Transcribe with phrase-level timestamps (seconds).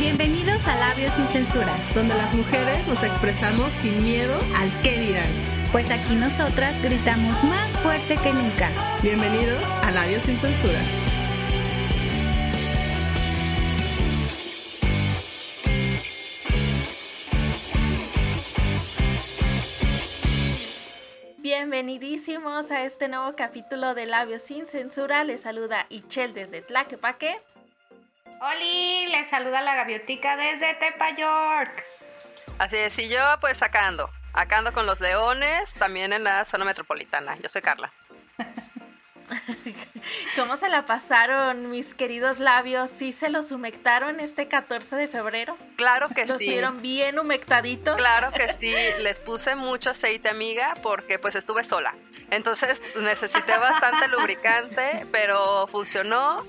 [0.00, 5.26] Bienvenidos a Labios sin Censura, donde las mujeres nos expresamos sin miedo al qué dirán.
[5.72, 8.70] pues aquí nosotras gritamos más fuerte que nunca.
[9.02, 10.78] Bienvenidos a Labios sin Censura.
[21.38, 25.24] Bienvenidísimos a este nuevo capítulo de Labios sin Censura.
[25.24, 27.40] Les saluda Ichel desde Tlaquepaque.
[28.40, 31.84] Oli, les saluda la gaviotica desde Tepa York.
[32.58, 36.44] Así es, y yo pues acá ando, acá ando con los leones, también en la
[36.44, 37.36] zona metropolitana.
[37.42, 37.92] Yo soy Carla.
[40.36, 42.90] ¿Cómo se la pasaron mis queridos labios?
[42.90, 45.56] ¿Sí se los humectaron este 14 de febrero?
[45.76, 46.46] Claro que ¿Los sí.
[46.46, 47.96] vieron bien humectaditos?
[47.96, 51.94] Claro que sí, les puse mucho aceite amiga porque pues estuve sola.
[52.30, 56.44] Entonces necesité bastante lubricante, pero funcionó.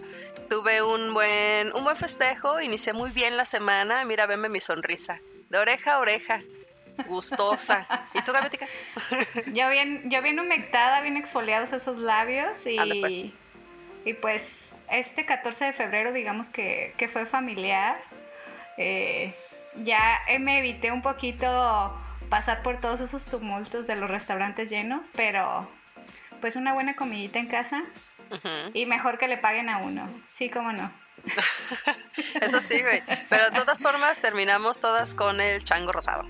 [0.50, 4.04] Tuve un buen, un buen festejo, inicié muy bien la semana.
[4.06, 5.20] Mira, venme mi sonrisa.
[5.50, 6.42] De oreja a oreja.
[7.08, 7.88] Gustosa.
[8.14, 8.66] ¿Y tú, Gabetica?
[9.54, 13.14] Yo bien, yo bien humectada, bien exfoliados esos labios y, Ande, pues.
[14.06, 18.02] y pues este 14 de febrero digamos que, que fue familiar.
[18.78, 19.36] Eh,
[19.84, 21.96] ya me evité un poquito
[22.30, 25.70] pasar por todos esos tumultos de los restaurantes llenos, pero
[26.42, 27.84] pues una buena comidita en casa
[28.74, 30.10] Y mejor que le paguen a uno.
[30.28, 30.92] Sí, cómo no.
[32.42, 33.02] Eso sí, güey.
[33.30, 36.24] Pero de todas formas terminamos todas con el chango rosado.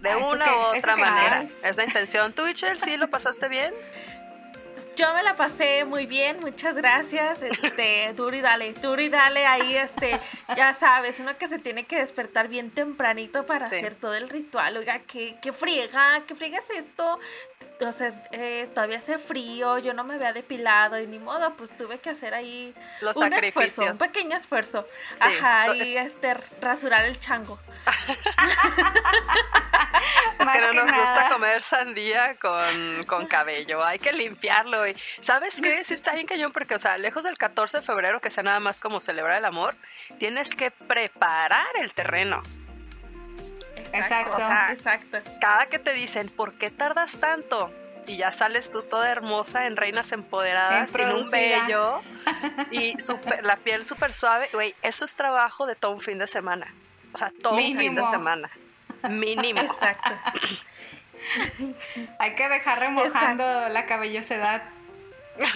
[0.00, 1.46] De Ah, una que- u otra que manera.
[1.64, 2.32] Es la intención.
[2.32, 3.72] ¿Tú, Michelle, sí lo pasaste bien?
[4.96, 7.42] Yo me la pasé muy bien, muchas gracias.
[7.42, 10.18] Este, duro y dale, duro y dale ahí, este,
[10.56, 13.76] ya sabes, uno que se tiene que despertar bien tempranito para Sí.
[13.76, 14.76] hacer todo el ritual.
[14.76, 17.20] Oiga, qué, qué friega, qué friega es esto.
[17.78, 22.00] Entonces, eh, todavía hace frío, yo no me había depilado y ni modo, pues tuve
[22.00, 24.84] que hacer ahí Los un esfuerzo, un pequeño esfuerzo.
[25.16, 25.28] Sí.
[25.28, 27.56] Ajá, y este, rasurar el chango.
[30.44, 33.84] Más que no nos gusta comer sandía con, con cabello.
[33.84, 34.84] Hay que limpiarlo.
[34.88, 35.84] Y, ¿Sabes qué?
[35.84, 38.58] Sí está bien cañón porque, o sea, lejos del 14 de febrero, que sea nada
[38.58, 39.76] más como celebrar el amor,
[40.18, 42.42] tienes que preparar el terreno.
[43.92, 44.36] Exacto.
[44.40, 45.18] O sea, exacto.
[45.40, 47.70] Cada que te dicen, ¿por qué tardas tanto?
[48.06, 52.00] Y ya sales tú toda hermosa en Reinas Empoderadas, En sin un vello
[52.70, 54.48] y súper- la piel súper suave.
[54.52, 56.72] Güey, eso es trabajo de todo un fin de semana.
[57.12, 58.50] O sea, todo un fin de semana.
[59.08, 59.60] Mínimo.
[59.60, 60.10] Exacto.
[62.18, 64.62] Hay que dejar remojando la cabellosidad.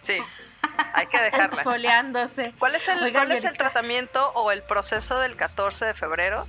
[0.00, 0.16] Sí,
[0.94, 1.56] hay que dejarla.
[1.56, 2.54] Exfoliándose.
[2.58, 6.46] ¿Cuál es el, Oigan, cuál es el tratamiento o el proceso del 14 de febrero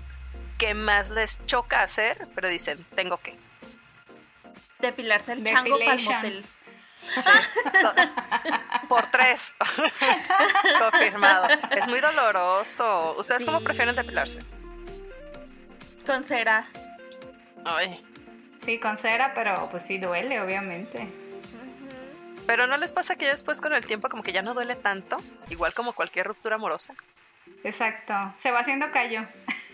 [0.58, 3.36] que más les choca hacer, pero dicen, tengo que?
[4.80, 6.46] Depilarse el chango para el motel.
[8.90, 9.56] Por tres.
[10.80, 11.48] Confirmado.
[11.72, 13.16] Es muy doloroso.
[13.18, 14.42] ¿Ustedes cómo prefieren depilarse?
[16.06, 16.66] Con cera.
[17.66, 18.04] Ay.
[18.60, 21.08] Sí, con cera, pero pues sí duele, obviamente.
[22.46, 24.76] Pero ¿no les pasa que ya después con el tiempo como que ya no duele
[24.76, 25.22] tanto?
[25.50, 26.94] Igual como cualquier ruptura amorosa.
[27.64, 28.14] Exacto.
[28.38, 29.24] Se va haciendo callo.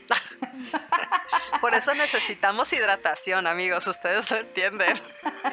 [1.61, 3.87] Por eso necesitamos hidratación, amigos.
[3.87, 4.99] Ustedes lo entienden.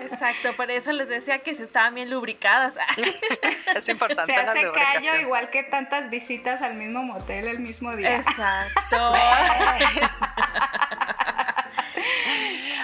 [0.02, 2.74] Exacto, por eso les decía que si estaban bien lubricadas.
[3.76, 5.02] Es importante Se la hace lubricación.
[5.04, 8.16] callo igual que tantas visitas al mismo motel el mismo día.
[8.16, 8.80] Exacto.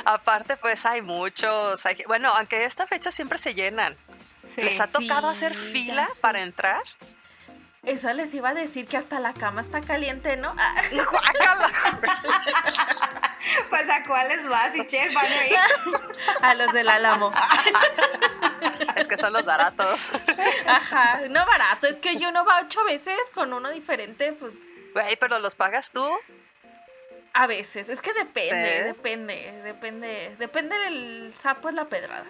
[0.04, 1.84] Aparte, pues hay muchos.
[1.84, 3.96] hay- Bueno, aunque esta fecha siempre se llenan.
[4.46, 4.62] Sí.
[4.62, 6.80] ¿Les ha tocado sí, hacer fila para entrar?
[7.86, 10.54] Eso les iba a decir que hasta la cama está caliente, ¿no?
[10.58, 10.74] Ah.
[13.70, 15.56] Pues a cuáles vas y che, van a ir.
[16.42, 17.30] A los del álamo.
[18.96, 20.10] es que son los baratos.
[20.66, 24.58] Ajá, no barato, es que yo no va ocho veces con uno diferente, pues
[24.94, 26.04] Güey, pero los pagas tú.
[27.34, 27.88] a veces.
[27.88, 32.26] Es que depende, depende, depende, depende del sapo es la pedrada.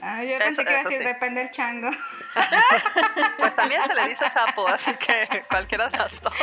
[0.00, 1.04] Ah, yo Eso- pensé que iba a decir sí.
[1.04, 1.90] depende del chango.
[3.38, 6.32] Pues también se le dice sapo, así que cualquiera de las dos.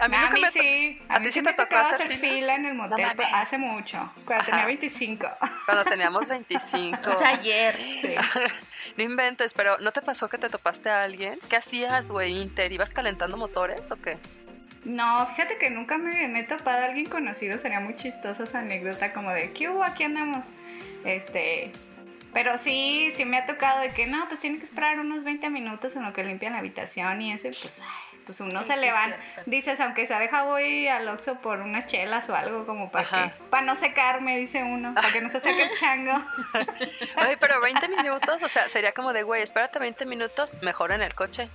[0.00, 1.02] A mí, a nunca mí me- sí.
[1.08, 2.54] ¿A A ti mí sí sí te tocó hacer hacer fila?
[2.54, 4.66] en el motel pero hace mucho, cuando tenía Ajá.
[4.66, 5.28] 25.
[5.64, 6.98] Cuando teníamos 25.
[7.10, 7.74] O sea, ayer.
[8.00, 8.14] Sí.
[8.96, 11.38] No inventes, pero ¿no te pasó que te topaste a alguien?
[11.48, 12.72] ¿Qué hacías, güey, Inter?
[12.72, 14.18] ¿Ibas calentando motores o qué?
[14.84, 17.58] No, fíjate que nunca me, me he topado a alguien conocido.
[17.58, 19.84] Sería muy chistosa esa anécdota como de, ¿qué hubo?
[19.84, 20.52] Aquí andamos.
[21.04, 21.70] Este,
[22.32, 25.50] pero sí, sí me ha tocado de que no, pues tiene que esperar unos 20
[25.50, 28.66] minutos en lo que limpian la habitación y eso, y pues, ay, pues uno Sí,
[28.66, 29.14] se le van.
[29.46, 33.66] Dices, aunque sea deja voy al Oxxo por unas chelas o algo como para para
[33.66, 36.12] no secarme, dice uno, para que no se saque el chango.
[37.16, 41.02] Oye, pero 20 minutos, o sea, sería como de, güey, espérate 20 minutos, mejor en
[41.02, 41.48] el coche.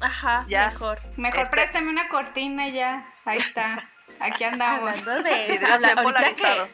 [0.00, 0.68] Ajá, Ya.
[0.68, 0.98] mejor.
[1.16, 3.04] Mejor Este- préstame una cortina ya.
[3.24, 3.84] Ahí está.
[4.20, 4.98] Aquí andamos.
[5.06, 6.66] Hablando de habla- ahorita que,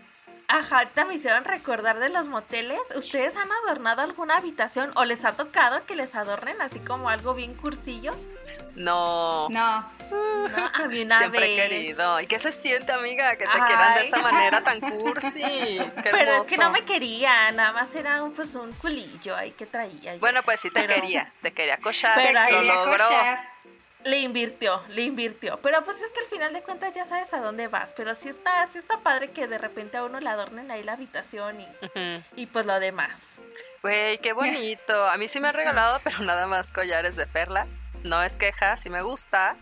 [0.48, 2.80] ajá, ahorita me hicieron recordar de los moteles.
[2.96, 7.34] ¿Ustedes han adornado alguna habitación o les ha tocado que les adornen así como algo
[7.34, 8.12] bien cursillo?
[8.74, 9.48] No.
[9.50, 9.90] No.
[10.10, 11.69] No, a mí una Siempre vez.
[11.69, 12.20] querido.
[12.20, 13.36] ¿Y qué se siente, amiga?
[13.36, 13.60] Que te Ay.
[13.66, 15.42] quieran de esta manera tan cursi.
[16.02, 19.52] Qué Pero es que no me quería, nada más era un, pues un culillo ahí
[19.52, 20.16] que traía.
[20.19, 21.32] Bueno, pues sí te Pero- quería.
[21.42, 22.14] Te quería cochar.
[22.16, 22.92] Pero lo ahí- Quería logró.
[22.92, 23.52] cochar.
[24.04, 25.60] Le invirtió, le invirtió.
[25.62, 27.92] Pero pues es que al final de cuentas ya sabes a dónde vas.
[27.96, 30.94] Pero sí está, sí está padre que de repente a uno le adornen ahí la
[30.94, 31.64] habitación
[32.34, 33.40] y pues lo demás.
[33.82, 34.32] Güey, qué
[34.72, 35.06] bonito.
[35.08, 37.80] A mí sí me han regalado, pero nada más collares de perlas.
[38.04, 39.56] No es queja, sí me gusta.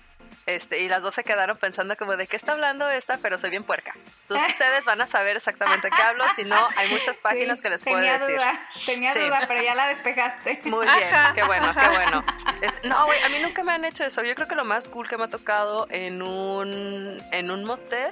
[0.47, 3.51] Este, y las dos se quedaron pensando como de qué está hablando esta, pero soy
[3.51, 3.95] bien puerca.
[4.23, 7.71] Entonces ustedes van a saber exactamente qué hablo, si no, hay muchas páginas Sí, que
[7.71, 8.37] les puedo tenía decir.
[8.37, 9.21] duda, tenía Sí.
[9.21, 10.61] duda, pero ya la despejaste.
[10.65, 12.25] Muy bien, Ajá, qué bueno, qué bueno.
[12.63, 14.23] Este, no, güey, a mí nunca me han hecho eso.
[14.23, 18.11] Yo creo que lo más cool que me ha tocado en un, en un motel,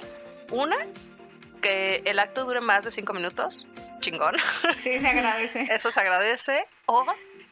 [0.51, 0.77] una,
[1.61, 3.65] que el acto dure más de cinco minutos,
[3.99, 4.35] chingón,
[4.77, 5.61] Sí, se agradece.
[5.71, 7.05] eso se agradece, o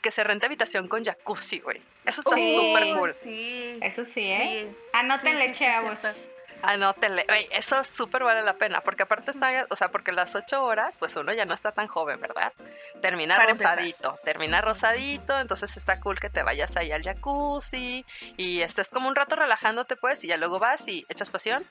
[0.08, 1.82] que se rente habitación con jacuzzi, güey.
[2.06, 3.14] Eso está súper cool.
[3.22, 3.78] Sí.
[3.82, 4.70] Eso sí, ¿eh?
[4.72, 4.78] Sí.
[4.94, 6.30] Anótenle, Sí, sí, sí, chavos.
[6.62, 10.64] Anótenle, güey, eso súper vale la pena, porque aparte está, o sea, porque las ocho
[10.64, 12.54] horas, pues uno ya no está tan joven, ¿verdad?
[13.02, 13.76] Termina Para empezar.
[13.80, 18.06] rosadito, termina rosadito, entonces está cool que te vayas ahí al jacuzzi
[18.38, 21.66] y estés como un rato relajándote, pues, y ya luego vas y echas pasión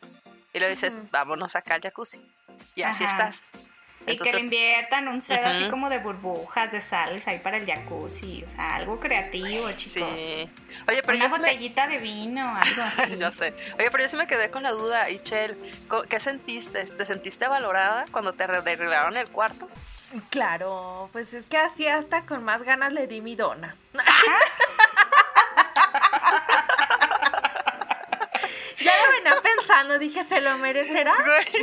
[0.53, 1.09] y le dices, Ujú.
[1.11, 2.21] vámonos acá al jacuzzi.
[2.75, 3.29] Y así Ajá.
[3.31, 3.51] estás.
[4.07, 7.67] Y que le inviertan un set así como de burbujas, de sales ahí para el
[7.67, 8.45] jacuzzi.
[8.47, 10.11] O sea, algo creativo, chicos.
[10.15, 10.49] Sí.
[10.89, 13.17] Oye, pero Una yo me- botellita de vino, algo así.
[13.19, 13.53] Ya sé.
[13.79, 15.57] Oye, pero yo sí me quedé con la duda, Ichel,
[15.89, 16.85] ¿co- ¿qué sentiste?
[16.85, 19.69] ¿Te sentiste valorada cuando te arre- arreglaron el cuarto?
[20.31, 23.75] Claro, pues es que así hasta con más ganas le di mi dona.
[28.87, 31.15] ya lo venía pensando, dije, ¿se lo merecerá?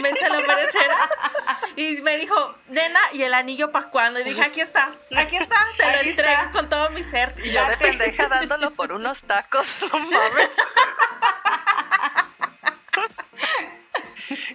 [0.01, 1.09] ¿Me se lo merecerá?
[1.75, 4.19] Y me dijo, nena, ¿y el anillo para cuándo?
[4.19, 6.51] Y dije, aquí está, aquí está, te lo entrego está.
[6.51, 7.33] con todo mi ser.
[7.43, 10.55] Y yo de pendeja dándolo por unos tacos, no mames.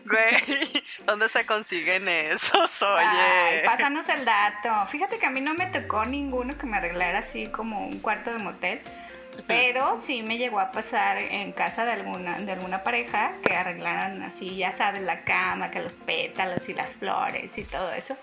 [0.04, 2.82] Güey, ¿dónde se consiguen esos?
[2.82, 3.04] Oye.
[3.04, 4.86] Ay, pásanos el dato.
[4.86, 8.30] Fíjate que a mí no me tocó ninguno que me arreglara así como un cuarto
[8.32, 8.80] de motel.
[9.46, 14.22] Pero sí me llegó a pasar en casa de alguna, de alguna pareja que arreglaran
[14.22, 18.16] así, ya sabes, la cama, que los pétalos y las flores y todo eso.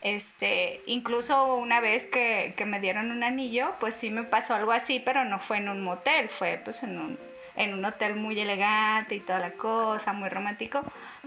[0.00, 4.72] Este, incluso una vez que, que me dieron un anillo, pues sí me pasó algo
[4.72, 7.18] así, pero no fue en un motel, fue pues en un,
[7.54, 10.80] en un hotel muy elegante y toda la cosa, muy romántico.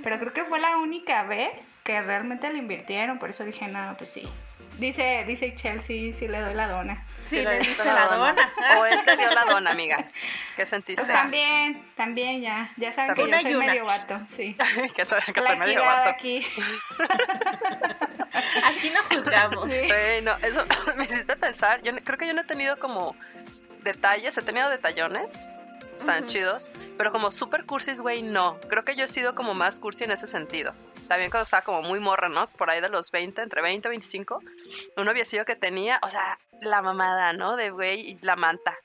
[0.03, 3.95] Pero creo que fue la única vez que realmente le invirtieron, por eso dije, no,
[3.97, 4.27] pues sí.
[4.77, 7.03] Dice, dice Chelsea, sí le doy la dona.
[7.23, 8.35] Sí, le diste la dona.
[8.79, 10.05] O él te dio la dona, amiga.
[10.55, 11.01] ¿Qué sentiste?
[11.03, 14.55] Pues también, también ya, ya saben que yo soy medio vato, sí.
[14.95, 16.09] que soy, que soy La medio vato.
[16.09, 16.45] aquí.
[18.63, 19.71] Aquí no juzgamos.
[19.71, 19.79] Sí.
[19.87, 20.63] Güey, no, eso
[20.97, 21.81] me hiciste pensar.
[21.81, 23.15] Yo creo que yo no he tenido como
[23.83, 25.39] detalles, he tenido detallones.
[25.99, 28.59] Están chidos, pero como super cursis, güey, no.
[28.69, 30.73] Creo que yo he sido como más cursi en ese sentido.
[31.07, 32.47] También cuando estaba como muy morra, ¿no?
[32.47, 34.41] Por ahí de los 20, entre 20 y 25.
[34.97, 37.55] Un noviecillo que tenía, o sea, la mamada, ¿no?
[37.55, 38.77] De güey, y la manta.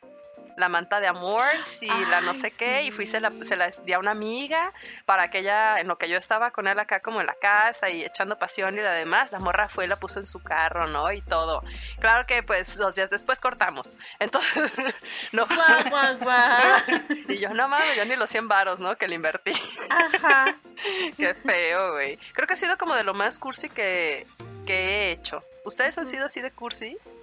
[0.56, 1.46] La manta de amor
[1.80, 2.82] y la no Ay, sé qué.
[2.82, 3.44] Y fui, se la, sí.
[3.44, 4.74] se la di a una amiga
[5.06, 7.88] para que ella, en lo que yo estaba con él acá como en la casa
[7.88, 10.86] y echando pasión y lo demás, la morra fue y la puso en su carro,
[10.86, 11.10] ¿no?
[11.12, 11.62] Y todo.
[11.98, 13.96] Claro que pues dos días después cortamos.
[14.18, 14.70] Entonces,
[15.32, 15.46] no.
[15.46, 16.76] Guau, guau, guau.
[17.28, 18.96] Y yo, no mames, yo ni los 100 varos, ¿no?
[18.96, 19.52] Que le invertí.
[19.88, 20.56] Ajá.
[21.16, 22.16] Qué feo, güey.
[22.32, 24.26] Creo que ha sido como de lo más cursi que,
[24.66, 25.44] que he hecho.
[25.64, 27.16] ¿Ustedes han sido así de cursis?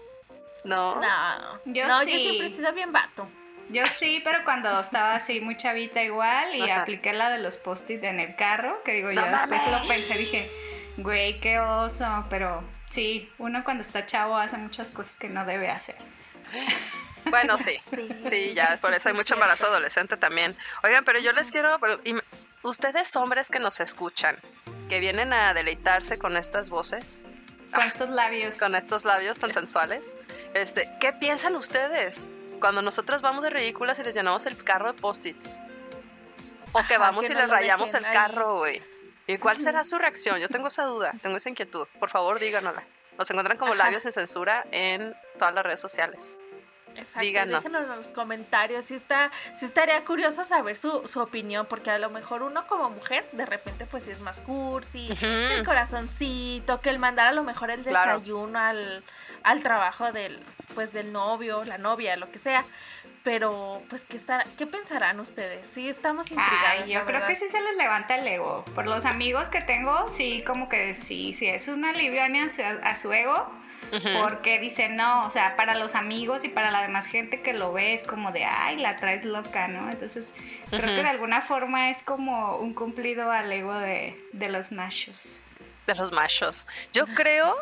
[0.63, 0.95] No.
[1.01, 2.11] No, Yo no, sí.
[2.11, 3.27] yo siempre he sido bien vato.
[3.69, 6.81] Yo sí, pero cuando estaba así muy chavita igual y Ajá.
[6.83, 10.13] apliqué la de los post-it en el carro, que digo, No yo después lo pensé,
[10.17, 10.49] dije,
[10.97, 15.69] güey, qué oso, pero sí, uno cuando está chavo hace muchas cosas que no debe
[15.69, 15.95] hacer.
[17.25, 17.77] Bueno, sí.
[18.23, 20.55] Sí, ya, por eso hay mucho embarazo adolescente también.
[20.83, 21.77] Oigan, pero yo les quiero,
[22.69, 24.37] ustedes hombres que nos escuchan,
[24.89, 27.21] que vienen a deleitarse con estas voces,
[27.73, 28.57] Con estos labios.
[28.59, 30.05] con estos labios tan sensuales,
[30.53, 32.27] este, ¿qué piensan ustedes
[32.59, 35.53] cuando nosotros vamos de ridículas y les llenamos el carro de post-its?
[36.73, 38.13] O que Ajá, vamos que y les rayamos el ahí.
[38.13, 38.81] carro, güey.
[39.25, 40.39] ¿Y cuál será su reacción?
[40.39, 41.87] Yo tengo esa duda, tengo esa inquietud.
[41.99, 42.83] Por favor, díganosla.
[43.17, 43.83] Nos encuentran como Ajá.
[43.85, 46.37] labios sin censura en todas las redes sociales.
[46.97, 47.63] Exacto, Díganos.
[47.63, 48.85] déjenos en los comentarios.
[48.85, 52.89] Si está, si estaría curioso saber su, su opinión, porque a lo mejor uno como
[52.89, 57.43] mujer, de repente, pues sí es más cursi, el corazoncito, que el mandar a lo
[57.43, 58.19] mejor el Claro.
[58.19, 59.03] desayuno al,
[59.43, 60.39] al trabajo del,
[60.75, 62.65] pues del novio, la novia, lo que sea.
[63.23, 65.67] Pero, pues, ¿qué, estará, ¿qué pensarán ustedes?
[65.67, 66.83] Sí, estamos intrigados.
[66.85, 68.63] Ay, yo creo que sí se les levanta el ego.
[68.73, 72.21] Por los amigos que tengo, sí, como que sí, sí, es una alivio
[72.83, 73.51] a su ego
[74.21, 77.73] porque dice no, o sea, para los amigos y para la demás gente que lo
[77.73, 79.89] ve es como de, ay, la traes loca, ¿no?
[79.89, 80.33] Entonces,
[80.69, 85.41] creo que de alguna forma es como un cumplido al ego de, de los machos.
[85.85, 86.67] De los machos.
[86.93, 87.55] Yo creo,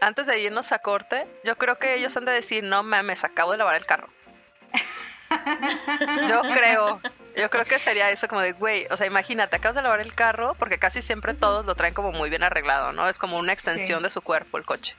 [0.00, 3.52] antes de irnos a corte, yo creo que ellos han de decir, no mames, acabo
[3.52, 4.08] de lavar el carro.
[6.28, 7.00] yo creo,
[7.36, 10.14] yo creo que sería eso como de, güey, o sea, imagínate, acabas de lavar el
[10.14, 13.08] carro, porque casi siempre todos lo traen como muy bien arreglado, ¿no?
[13.08, 14.96] Es como una extensión de su cuerpo el coche.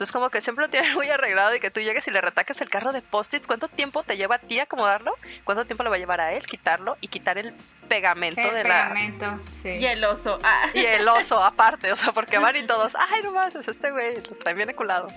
[0.00, 2.58] Entonces como que siempre lo tienen muy arreglado y que tú llegues y le retaques
[2.62, 5.12] el carro de post-its, ¿cuánto tiempo te lleva a ti acomodarlo?
[5.44, 7.52] ¿Cuánto tiempo le va a llevar a él quitarlo y quitar el
[7.86, 9.68] pegamento el de pegamento, Sí.
[9.68, 10.38] Y el oso.
[10.42, 10.68] Ah.
[10.74, 13.90] Y el oso aparte, o sea, porque van y todos, ay, no más, es este
[13.90, 15.08] güey, lo trae bien enculado.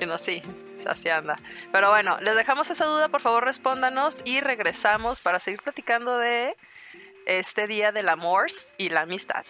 [0.00, 0.42] Y no, sí,
[0.88, 1.36] así anda.
[1.70, 6.56] Pero bueno, les dejamos esa duda, por favor respóndanos y regresamos para seguir platicando de
[7.26, 8.46] este día del amor
[8.76, 9.44] y la amistad.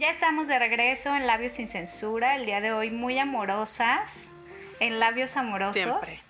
[0.00, 4.30] Ya estamos de regreso en Labios sin Censura, el día de hoy muy amorosas,
[4.78, 6.22] en Labios Amorosos.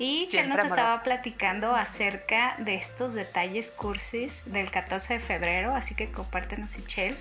[0.00, 5.94] Y Chel nos estaba platicando acerca de estos detalles cursis del 14 de febrero, así
[5.94, 7.16] que compártenos, Chel,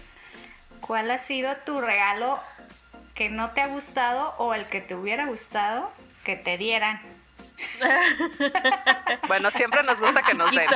[0.79, 2.39] ¿cuál ha sido tu regalo
[3.13, 5.91] que no te ha gustado o el que te hubiera gustado
[6.23, 6.99] que te dieran?
[9.27, 10.65] Bueno, siempre nos gusta que nos den.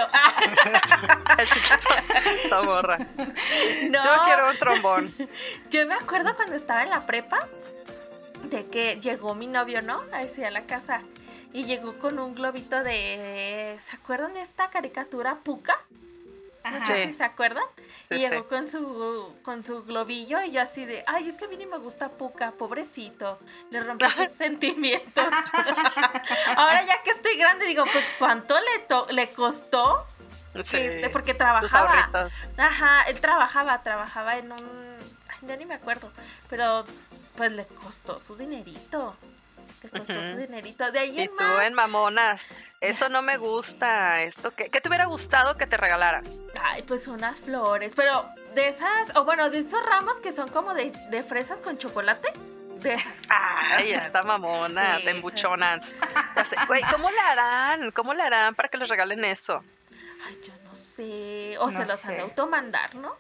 [1.52, 2.98] Chiquito, morra.
[2.98, 4.04] No.
[4.04, 5.16] Yo quiero un trombón.
[5.70, 7.48] Yo me acuerdo cuando estaba en la prepa
[8.44, 10.04] de que llegó mi novio, ¿no?
[10.12, 11.02] A la casa.
[11.54, 13.78] Y llegó con un globito de.
[13.82, 15.78] ¿Se acuerdan de esta caricatura Puka?
[16.72, 17.64] No sé si se acuerdan.
[18.10, 21.48] y llegó con su con su globillo y yo así de, ay, es que a
[21.48, 23.40] mí ni me gusta Puka, pobrecito.
[23.70, 25.26] Le rompí sus sentimientos.
[26.58, 30.08] Ahora ya que estoy grande, digo, pues ¿cuánto le, le costó?
[30.64, 30.78] Sí,
[31.12, 32.10] porque trabajaba.
[32.58, 34.98] Ajá, él trabajaba, trabajaba en un...
[35.30, 36.12] Ay, ya ni me acuerdo.
[36.50, 36.86] Pero
[37.36, 39.16] pues le costó su dinerito
[39.90, 40.92] costó su dinerito.
[40.92, 42.54] De ahí y tú en mamonas.
[42.82, 44.22] Eso no me gusta.
[44.24, 46.24] Esto ¿qué, ¿Qué te hubiera gustado que te regalaran?
[46.62, 47.94] Ay, pues unas flores.
[47.96, 51.78] Pero de esas, o bueno, de esos ramos que son como de, de fresas con
[51.78, 52.32] chocolate.
[52.80, 52.98] De...
[53.30, 55.96] Ay, esta mamona, de embuchonas.
[56.68, 57.92] Güey, ¿cómo le harán?
[57.92, 59.64] ¿Cómo le harán para que les regalen eso?
[60.26, 61.58] Ay, yo no sé.
[61.60, 63.16] O se los han automandar, ¿no?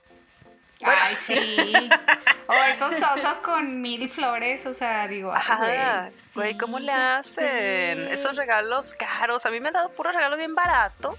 [0.84, 1.36] Ay, sí.
[2.48, 6.58] o esos osos con mil flores, o sea, digo, ay, güey.
[6.58, 8.08] ¿cómo le hacen?
[8.08, 9.46] Esos regalos caros.
[9.46, 11.18] A mí me han dado puro regalo bien barato.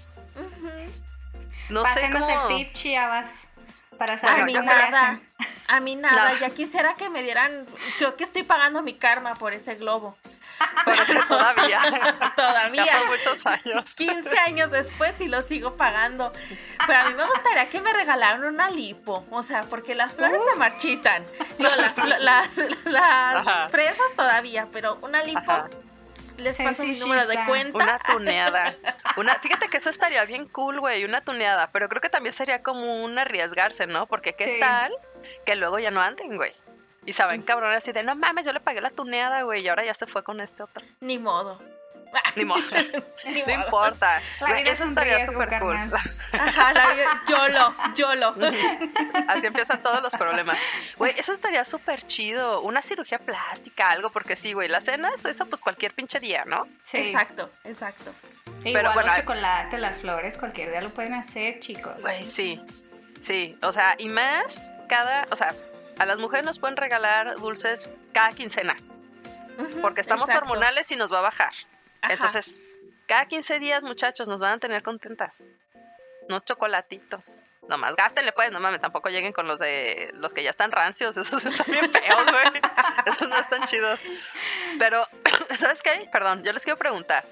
[1.69, 2.47] No Pásenos sé cómo...
[2.49, 3.49] el tip, chiabas.
[3.97, 5.19] Para saber a mí nada.
[5.67, 6.33] A mí nada.
[6.35, 7.65] Ya quisiera que me dieran.
[7.97, 10.15] Creo que estoy pagando mi karma por ese globo.
[10.85, 11.79] Pero todavía.
[12.35, 12.85] todavía.
[12.85, 13.95] Ya muchos años.
[13.95, 16.33] 15 años después y lo sigo pagando.
[16.85, 19.25] Pero a mí me gustaría que me regalaran una lipo.
[19.31, 21.23] O sea, porque las flores se marchitan.
[21.59, 25.41] Las, las, las fresas todavía, pero una lipo.
[26.37, 27.77] Les paso mi número de cuenta.
[27.77, 28.75] Una tuneada.
[29.17, 31.71] Una, fíjate que eso estaría bien cool, güey, una tuneada.
[31.71, 34.05] Pero creo que también sería como un arriesgarse, ¿no?
[34.05, 34.93] Porque qué tal
[35.45, 36.53] que luego ya no anden, güey.
[37.05, 39.85] Y saben, cabrón, así de, no mames, yo le pagué la tuneada, güey, y ahora
[39.85, 40.85] ya se fue con este otro.
[40.99, 41.59] Ni modo.
[42.35, 42.61] Ni modo.
[42.71, 44.21] no importa.
[44.39, 45.75] La vida eso es estaría súper cool.
[46.33, 48.35] Ajá, la vida, YOLO, YOLO.
[49.27, 50.57] Así empiezan todos los problemas.
[50.97, 52.61] Güey, eso estaría súper chido.
[52.61, 56.67] Una cirugía plástica, algo, porque sí, güey, las cenas, eso pues cualquier pinche día, ¿no?
[56.83, 56.97] Sí.
[56.97, 58.13] Exacto, exacto.
[58.63, 62.01] Pero Igual bueno, el chocolate, las flores, cualquier día lo pueden hacer, chicos.
[62.01, 62.59] Güey, sí.
[63.21, 65.55] Sí, o sea, y más cada, o sea,
[65.97, 68.75] a las mujeres nos pueden regalar dulces cada quincena.
[69.81, 71.51] porque estamos hormonales y nos va a bajar.
[72.03, 72.59] Entonces,
[73.07, 75.45] cada 15 días, muchachos, nos van a tener contentas.
[76.27, 77.41] Unos chocolatitos.
[77.69, 81.15] Nomás gástenle, pues, no mames, tampoco lleguen con los de los que ya están rancios,
[81.17, 82.61] esos están bien feos, güey.
[83.05, 84.05] esos no están chidos.
[84.79, 85.07] Pero,
[85.57, 86.09] ¿sabes qué?
[86.11, 87.23] Perdón, yo les quiero preguntar.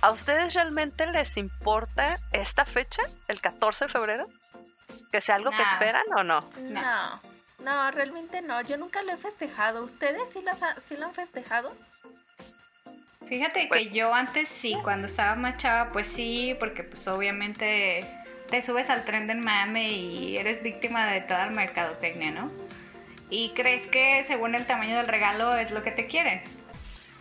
[0.00, 4.28] ¿A ustedes realmente les importa esta fecha, el 14 de febrero?
[5.10, 6.50] ¿Que sea algo que esperan o no?
[6.58, 7.20] No.
[7.60, 8.60] No, realmente no.
[8.62, 9.82] Yo nunca lo he festejado.
[9.82, 10.44] ¿Ustedes sí,
[10.82, 11.74] sí lo han festejado?
[13.28, 18.04] Fíjate que pues yo antes sí, cuando estaba más chava, pues sí, porque pues obviamente
[18.50, 22.50] te subes al tren del mame y eres víctima de toda la mercadotecnia, ¿no?
[23.30, 26.42] Y crees que según el tamaño del regalo es lo que te quieren.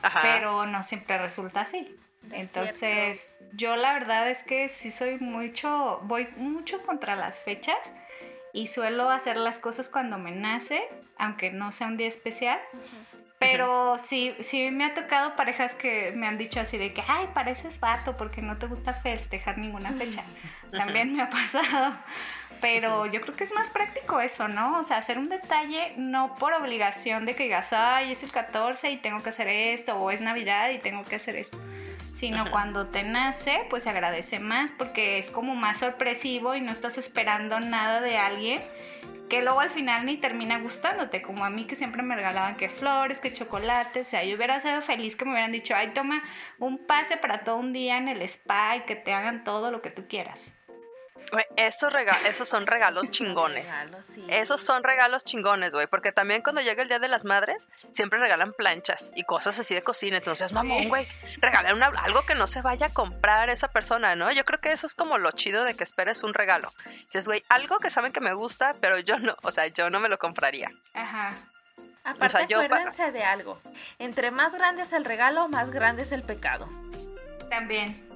[0.02, 0.22] Ajá.
[0.22, 1.98] Pero no siempre resulta así.
[2.32, 7.78] Entonces, yo la verdad es que sí soy mucho, voy mucho contra las fechas
[8.54, 10.84] y suelo hacer las cosas cuando me nace
[11.18, 12.60] aunque no sea un día especial.
[13.52, 17.28] Pero sí, sí me ha tocado parejas que me han dicho así de que, ay,
[17.34, 20.24] pareces vato porque no te gusta festejar ninguna fecha.
[20.72, 21.98] También me ha pasado.
[22.62, 24.80] Pero yo creo que es más práctico eso, ¿no?
[24.80, 28.90] O sea, hacer un detalle no por obligación de que digas, ay, es el 14
[28.90, 31.60] y tengo que hacer esto, o es Navidad y tengo que hacer esto.
[32.14, 36.72] Sino cuando te nace, pues se agradece más porque es como más sorpresivo y no
[36.72, 38.62] estás esperando nada de alguien
[39.30, 42.70] que luego al final ni termina gustándote, como a mí que siempre me regalaban que
[42.70, 46.24] flores, que chocolates, o sea, yo hubiera sido feliz que me hubieran dicho, ay, toma
[46.60, 49.82] un pase para todo un día en el spa y que te hagan todo lo
[49.82, 50.52] que tú quieras.
[51.56, 51.94] Esos,
[52.26, 53.86] esos son regalos chingones.
[54.28, 55.88] Esos son regalos chingones, güey.
[55.88, 59.74] Porque también cuando llega el Día de las Madres, siempre regalan planchas y cosas así
[59.74, 60.18] de cocina.
[60.18, 61.08] Entonces, mamón, güey.
[61.40, 64.32] Regalar algo que no se vaya a comprar esa persona, ¿no?
[64.32, 66.72] Yo creo que eso es como lo chido de que esperes un regalo.
[67.06, 70.00] Dices, güey, algo que saben que me gusta, pero yo no, o sea, yo no
[70.00, 70.72] me lo compraría.
[70.94, 71.34] Ajá.
[72.04, 73.62] Aparte, acuérdense de algo.
[73.98, 76.68] Entre más grande es el regalo, más grande es el pecado.
[77.50, 78.13] También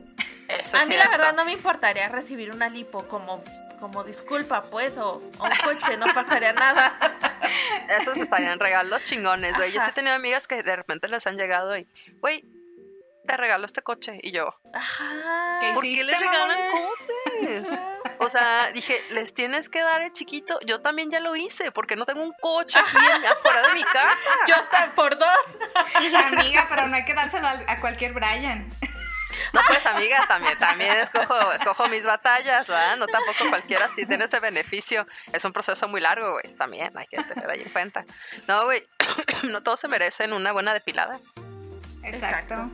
[0.73, 3.43] a mí la verdad no me importaría recibir una lipo como,
[3.79, 6.97] como disculpa, pues, o, un coche, no pasaría nada.
[7.99, 9.71] Esos estarían regalos chingones, güey.
[9.71, 11.87] Yo sí he tenido amigas que de repente les han llegado y,
[12.19, 12.43] güey,
[13.27, 14.19] te regalo este coche.
[14.23, 15.59] Y yo, Ajá.
[15.73, 17.67] ¿por qué le regalan coches?
[18.19, 20.59] o sea, dije, les tienes que dar el chiquito.
[20.65, 24.17] Yo también ya lo hice, porque no tengo un coche aquí afuera de mi casa.
[24.47, 24.55] Yo
[24.95, 25.37] por dos.
[25.95, 28.67] Amiga, pero no hay que dárselo a cualquier Brian.
[29.53, 32.97] No, pues amiga, también, también escojo, escojo mis batallas, ¿verdad?
[32.97, 35.07] No tampoco cualquiera si tiene este beneficio.
[35.33, 36.53] Es un proceso muy largo, güey.
[36.55, 38.03] También hay que tener ahí en cuenta.
[38.47, 38.83] No, güey,
[39.43, 41.19] no todos se merecen una buena depilada.
[42.03, 42.69] Exacto.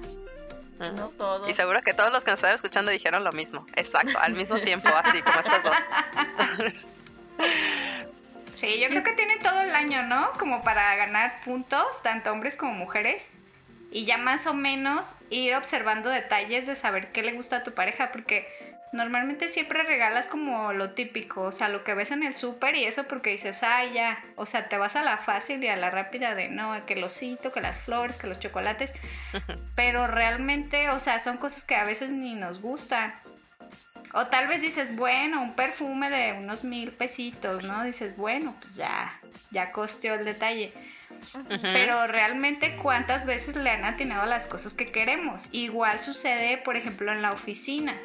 [0.79, 1.48] No todos.
[1.48, 3.65] Y seguro que todos los que nos están escuchando dijeron lo mismo.
[3.75, 5.75] Exacto, al mismo tiempo, así como estos dos.
[8.55, 10.32] Sí, yo creo que tiene todo el año, ¿no?
[10.39, 13.29] Como para ganar puntos, tanto hombres como mujeres
[13.93, 17.75] y ya más o menos ir observando detalles de saber qué le gusta a tu
[17.75, 18.47] pareja, porque
[18.91, 22.86] normalmente siempre regalas como lo típico, o sea, lo que ves en el súper y
[22.86, 25.91] eso porque dices, ah, ya, o sea, te vas a la fácil y a la
[25.91, 28.93] rápida de, no, que el osito, que las flores, que los chocolates,
[29.75, 33.13] pero realmente, o sea, son cosas que a veces ni nos gustan.
[34.13, 37.84] O tal vez dices, bueno, un perfume de unos mil pesitos, ¿no?
[37.84, 39.20] Dices, bueno, pues ya,
[39.52, 40.74] ya costeó el detalle
[41.62, 45.50] pero realmente cuántas veces le han atinado las cosas que queremos.
[45.52, 47.96] Igual sucede, por ejemplo, en la oficina,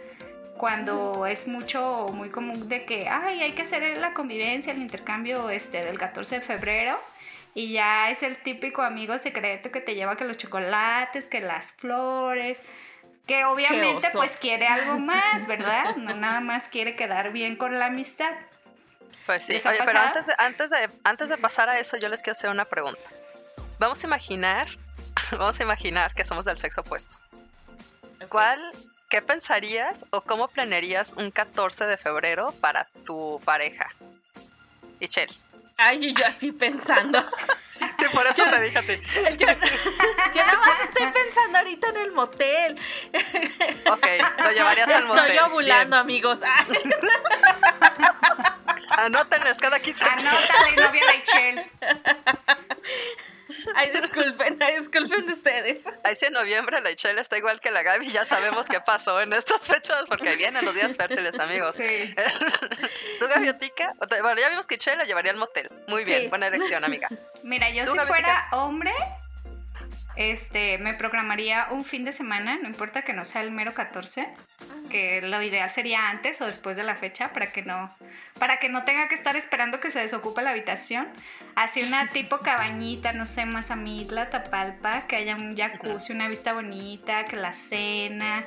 [0.56, 5.50] cuando es mucho, muy común de que, ay, hay que hacer la convivencia, el intercambio
[5.50, 6.96] este, del 14 de febrero.
[7.54, 11.72] Y ya es el típico amigo secreto que te lleva que los chocolates, que las
[11.72, 12.60] flores,
[13.28, 15.94] que obviamente pues quiere algo más, ¿verdad?
[15.96, 18.32] No nada más quiere quedar bien con la amistad.
[19.26, 22.22] Pues sí, oye, pero antes de, antes, de, antes de pasar a eso, yo les
[22.22, 23.02] quiero hacer una pregunta.
[23.78, 24.68] Vamos a imaginar,
[25.32, 27.18] vamos a imaginar que somos del sexo opuesto.
[28.30, 28.60] ¿Cuál,
[29.10, 33.90] qué pensarías o cómo planearías un 14 de febrero para tu pareja?
[35.00, 35.32] Michelle.
[35.76, 37.22] Ay, yo así pensando.
[37.98, 39.00] Sí, por eso te dije a ti.
[39.38, 39.46] Yo,
[40.34, 42.78] yo, nada más estoy pensando ahorita en el motel.
[43.90, 44.06] Ok,
[44.38, 45.24] lo llevarías al motel.
[45.24, 46.40] Estoy ovulando, amigos.
[48.90, 51.70] Anótenles cada 15 Anótale, novia Rachel.
[53.74, 55.80] Ay, disculpen, ay, disculpen ustedes.
[56.02, 59.20] Ay, si en noviembre la Ichel está igual que la Gaby, ya sabemos qué pasó
[59.20, 61.76] en estas fechas, porque vienen los días fértiles, amigos.
[61.76, 62.14] Sí.
[63.18, 63.94] ¿Tú, Gaviotica?
[64.22, 65.70] Bueno, ya vimos que Ichel la llevaría al motel.
[65.86, 67.08] Muy bien, buena elección, amiga.
[67.42, 68.92] Mira, yo si fuera hombre,
[70.18, 74.26] este, me programaría un fin de semana, no importa que no sea el mero 14,
[74.90, 77.88] que lo ideal sería antes o después de la fecha para que no,
[78.40, 81.06] para que no tenga que estar esperando que se desocupe la habitación.
[81.54, 86.52] Así una tipo cabañita, no sé, más Mazamitla, Tapalpa, que haya un jacuzzi, una vista
[86.52, 88.44] bonita, que la cena,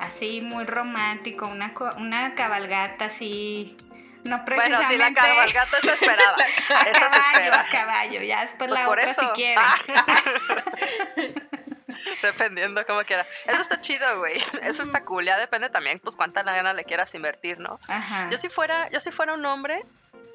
[0.00, 3.78] así muy romántico, una, una cabalgata así
[4.24, 4.76] no precisamente.
[4.76, 6.36] Bueno, si la cabalgata se esperaba.
[6.68, 8.22] a caballo, a caballo.
[8.22, 9.64] Ya después pues la otra si quieren.
[9.64, 10.06] Ah.
[12.22, 13.26] Dependiendo como quiera.
[13.46, 14.42] Eso está chido, güey.
[14.62, 15.24] Eso está cool.
[15.24, 17.80] Ya depende también, pues, cuánta gana le quieras invertir, ¿no?
[17.88, 18.28] Ajá.
[18.30, 19.84] Yo si fuera, yo si fuera un hombre,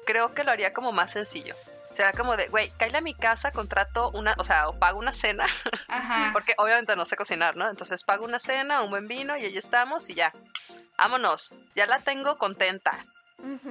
[0.06, 1.54] creo que lo haría como más sencillo.
[1.92, 5.12] Será como de, güey, cállate a mi casa, contrato una, o sea, o pago una
[5.12, 5.46] cena.
[5.88, 6.30] Ajá.
[6.32, 7.70] porque obviamente no sé cocinar, ¿no?
[7.70, 10.32] Entonces pago una cena, un buen vino y ahí estamos y ya.
[10.98, 11.54] Vámonos.
[11.76, 12.98] Ya la tengo contenta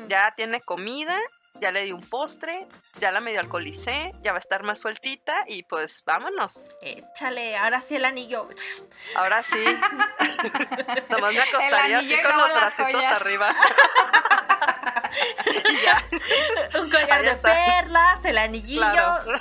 [0.08, 1.18] ya tiene comida,
[1.60, 2.68] ya le di un postre,
[3.00, 6.70] ya la medio alcoholicé, ya va a estar más sueltita y pues vámonos.
[6.82, 8.50] Échale, ahora sí el anillo.
[9.16, 9.64] Ahora sí.
[11.10, 13.56] Nomás me acostaría así con los bracitos arriba.
[15.84, 16.80] ya.
[16.80, 18.82] Un collar de perlas, el anillillo.
[18.92, 19.40] Claro.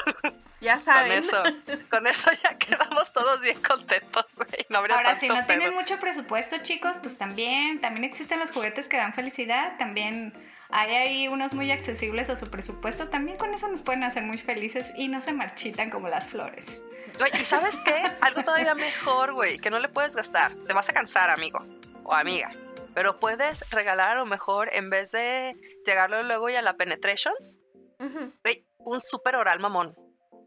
[0.62, 1.12] Ya Con saben.
[1.18, 1.42] eso,
[1.90, 4.64] con eso ya quedamos todos bien contentos, güey.
[4.68, 5.80] No habría Ahora, si no tienen pedo.
[5.80, 9.76] mucho presupuesto, chicos, pues también, también existen los juguetes que dan felicidad.
[9.76, 10.32] También
[10.70, 13.08] hay ahí unos muy accesibles a su presupuesto.
[13.08, 16.80] También con eso nos pueden hacer muy felices y no se marchitan como las flores.
[17.18, 18.00] Güey, ¿y sabes qué?
[18.20, 20.52] Algo todavía mejor, güey, que no le puedes gastar.
[20.68, 21.66] Te vas a cansar, amigo
[22.04, 22.50] o amiga.
[22.94, 27.58] Pero puedes regalar a lo mejor, en vez de llegarlo luego y a la penetrations,
[27.98, 28.32] Ujú.
[28.44, 29.96] güey, un super oral mamón.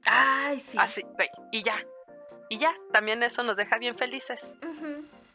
[0.06, 0.78] Ay, sí.
[0.80, 1.06] Así,
[1.52, 1.84] y ya.
[2.50, 4.54] Y ya, también eso nos deja bien felices.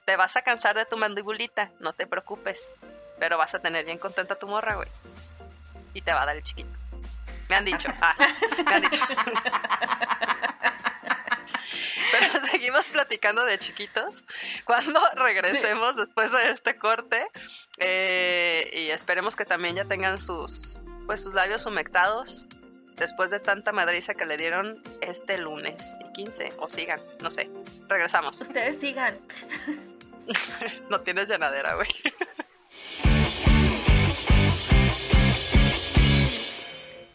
[0.05, 2.75] Te vas a cansar de tu mandibulita, no te preocupes.
[3.19, 4.89] Pero vas a tener bien contenta tu morra, güey.
[5.93, 6.71] Y te va a dar el chiquito.
[7.49, 7.89] Me han dicho.
[8.01, 8.15] Ah,
[8.65, 9.03] me han dicho.
[12.13, 14.25] Pero seguimos platicando de chiquitos.
[14.65, 17.27] Cuando regresemos después de este corte,
[17.79, 22.47] eh, y esperemos que también ya tengan sus, pues, sus labios humectados
[23.01, 27.51] después de tanta madriza que le dieron este lunes y 15, o sigan, no sé.
[27.89, 28.41] Regresamos.
[28.41, 29.19] Ustedes sigan.
[30.91, 31.89] No tienes llenadera, güey.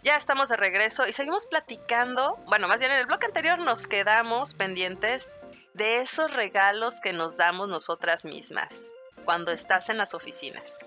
[0.04, 2.36] Ya estamos de regreso y seguimos platicando.
[2.48, 5.38] Bueno, más bien en el bloque anterior nos quedamos pendientes
[5.74, 8.91] de esos regalos que nos damos nosotras mismas
[9.24, 10.78] cuando estás en las oficinas.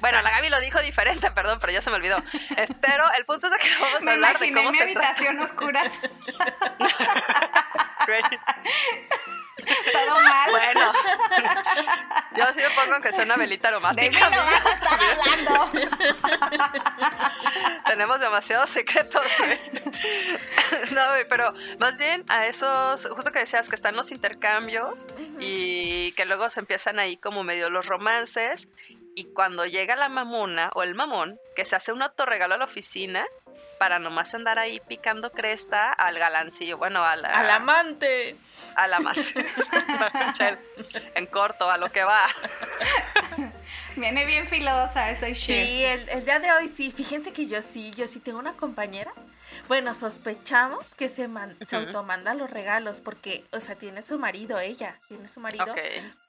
[0.00, 2.22] Bueno, la Gaby lo dijo diferente, perdón, pero ya se me olvidó.
[2.80, 5.38] Pero el punto es que vamos a Me hablar de imaginé cómo mi te habitación
[5.40, 5.82] oscura,
[9.92, 10.50] todo mal.
[10.50, 10.92] Bueno,
[12.36, 14.30] yo sí me pongo que sea una velita De mí aromática.
[14.30, 14.44] no amiga.
[14.52, 15.70] vas a estar hablando.
[17.86, 19.22] Tenemos demasiados secretos.
[20.90, 25.06] No, pero más bien a esos, justo que decías que están los intercambios
[25.38, 28.68] y que luego se empiezan ahí como medio los romances
[29.14, 32.64] y cuando llega la mamona o el mamón que se hace un autorregalo a la
[32.64, 33.24] oficina
[33.78, 38.36] para nomás andar ahí picando cresta al galancillo, bueno, a la, Al amante.
[38.76, 39.32] a la madre.
[41.14, 42.26] en corto, a lo que va.
[43.96, 45.36] Viene bien filosa esa shit.
[45.38, 46.90] Sí, el, el día de hoy sí.
[46.90, 49.12] Fíjense que yo sí, yo sí tengo una compañera.
[49.66, 54.58] Bueno, sospechamos que se, man- se automanda los regalos porque, o sea, tiene su marido,
[54.58, 55.64] ella tiene su marido,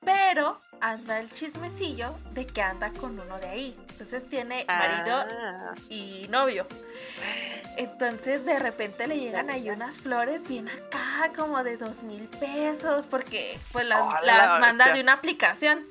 [0.03, 3.77] pero anda el chismecillo de que anda con uno de ahí.
[3.89, 5.73] Entonces tiene marido Ah.
[5.89, 6.65] y novio.
[7.77, 13.05] Entonces de repente le llegan ahí unas flores bien acá, como de dos mil pesos,
[13.05, 15.85] porque pues las, Hola, las manda de una aplicación.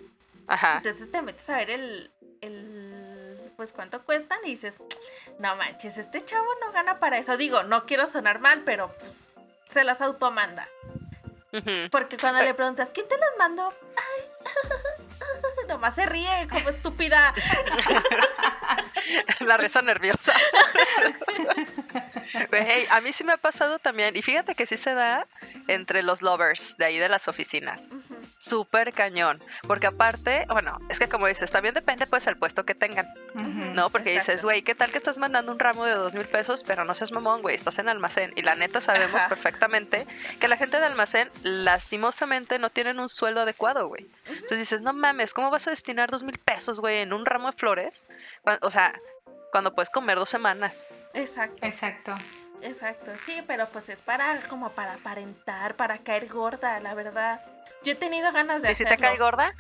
[0.47, 0.77] Ajá.
[0.79, 2.84] Entonces te metes a ver el, el
[3.65, 4.77] pues cuánto cuestan y dices,
[5.39, 7.39] no manches, este chavo no gana para eso.
[7.39, 9.33] Digo, no quiero sonar mal, pero pues
[9.71, 10.69] se las automanda.
[11.91, 13.67] Porque cuando le preguntas, ¿quién te las mandó?
[13.97, 14.29] Ay,
[15.69, 17.33] nomás se ríe como estúpida.
[19.41, 20.33] La risa nerviosa.
[22.51, 24.17] Güey, a mí sí me ha pasado también.
[24.17, 25.27] Y fíjate que sí se da
[25.69, 27.89] entre los lovers de ahí de las oficinas.
[27.93, 28.17] Ujú.
[28.39, 29.43] Súper cañón.
[29.67, 33.07] Porque aparte, bueno, es que como dices, también depende pues el puesto que tengan.
[33.35, 33.75] Ujú.
[33.75, 33.91] ¿No?
[33.91, 34.33] Porque Exacto.
[34.33, 36.65] dices, güey, ¿qué tal que estás mandando un ramo de dos mil pesos?
[36.65, 38.33] Pero no seas mamón, güey, estás en almacén.
[38.37, 39.29] Y la neta sabemos Ajá.
[39.29, 40.07] perfectamente
[40.41, 44.07] que la gente de almacén lastimosamente no tienen un sueldo adecuado, güey.
[44.29, 47.51] Entonces dices, no mames, ¿cómo vas a destinar dos mil pesos, güey, en un ramo
[47.51, 48.05] de flores?
[48.61, 48.95] O sea,
[49.51, 50.89] cuando puedes comer dos semanas.
[51.15, 52.15] Exacto, Exacto.
[52.63, 53.11] exacto.
[53.25, 57.41] Sí, pero pues es para como para aparentar, para caer gorda, la verdad.
[57.85, 59.03] Yo he tenido ganas de ¿Y si hacerlo.
[59.03, 59.53] te cae gorda?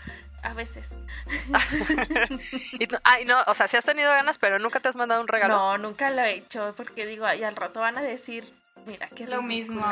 [0.42, 0.88] A veces.
[3.04, 5.54] Ay, no, o sea, sí has tenido ganas, pero nunca te has mandado un regalo.
[5.56, 8.44] No, nunca lo he hecho porque digo, y al rato van a decir,
[8.86, 9.86] mira, qué Lo mismo.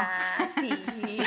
[0.61, 0.69] Sí.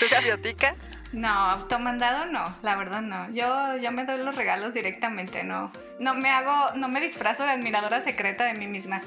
[0.00, 0.74] ¿Tu gaviotica?
[1.12, 3.30] No, automandado no, la verdad no.
[3.30, 5.70] Yo, yo me doy los regalos directamente, no.
[5.98, 9.02] No me hago, no me disfrazo de admiradora secreta de mí misma.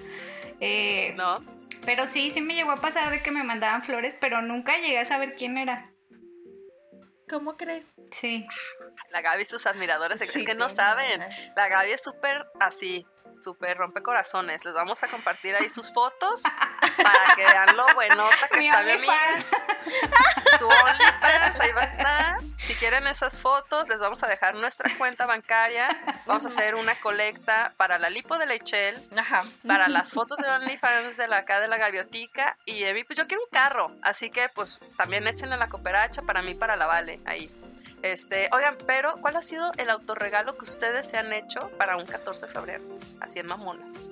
[0.59, 1.35] Eh, No.
[1.85, 4.97] Pero sí, sí me llegó a pasar de que me mandaban flores, pero nunca llegué
[4.97, 5.91] a saber quién era.
[7.29, 7.95] ¿Cómo crees?
[8.11, 8.45] Sí.
[9.11, 11.21] La Gaby y sus admiradores, es Sí, que no saben.
[11.55, 13.05] La Gaby es súper así,
[13.41, 14.65] súper rompecorazones.
[14.65, 16.43] Les vamos a compartir ahí sus fotos
[16.97, 19.45] para que vean lo buenota que Mi está OnlyFans,
[21.59, 22.35] ahí va a estar.
[22.65, 25.87] Si quieren esas fotos, les vamos a dejar nuestra cuenta bancaria.
[26.25, 29.43] Vamos a hacer una colecta para la lipo de Leichel, Ajá.
[29.67, 33.17] para las fotos de OnlyFans de la acá de la gaviotica y de mí, pues
[33.19, 36.87] yo quiero un carro, así que pues también échenle la cooperacha para mí, para la
[36.87, 37.51] Vale, ahí.
[38.01, 42.05] Este, oigan, pero ¿cuál ha sido el autorregalo que ustedes se han hecho para un
[42.05, 42.83] 14 de febrero?
[43.19, 44.03] Así en mamonas.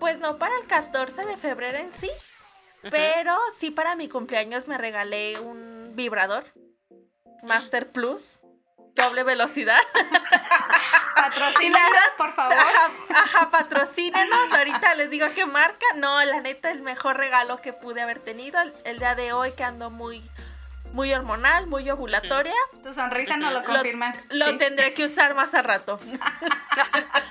[0.00, 2.10] Pues no para el 14 de febrero en sí,
[2.90, 6.44] pero sí para mi cumpleaños me regalé un vibrador
[7.42, 8.40] Master Plus.
[8.94, 9.78] doble velocidad.
[11.14, 12.56] Patrocínanos, por favor.
[12.56, 14.52] Ajá, ajá, patrocínenos.
[14.52, 15.86] Ahorita les digo qué marca.
[15.96, 19.52] No, la neta, el mejor regalo que pude haber tenido el, el día de hoy
[19.52, 20.22] que ando muy,
[20.92, 22.54] muy hormonal, muy ovulatoria.
[22.82, 24.14] Tu sonrisa no lo confirma.
[24.30, 24.58] Lo Sí.
[24.58, 25.98] tendré que usar más a rato.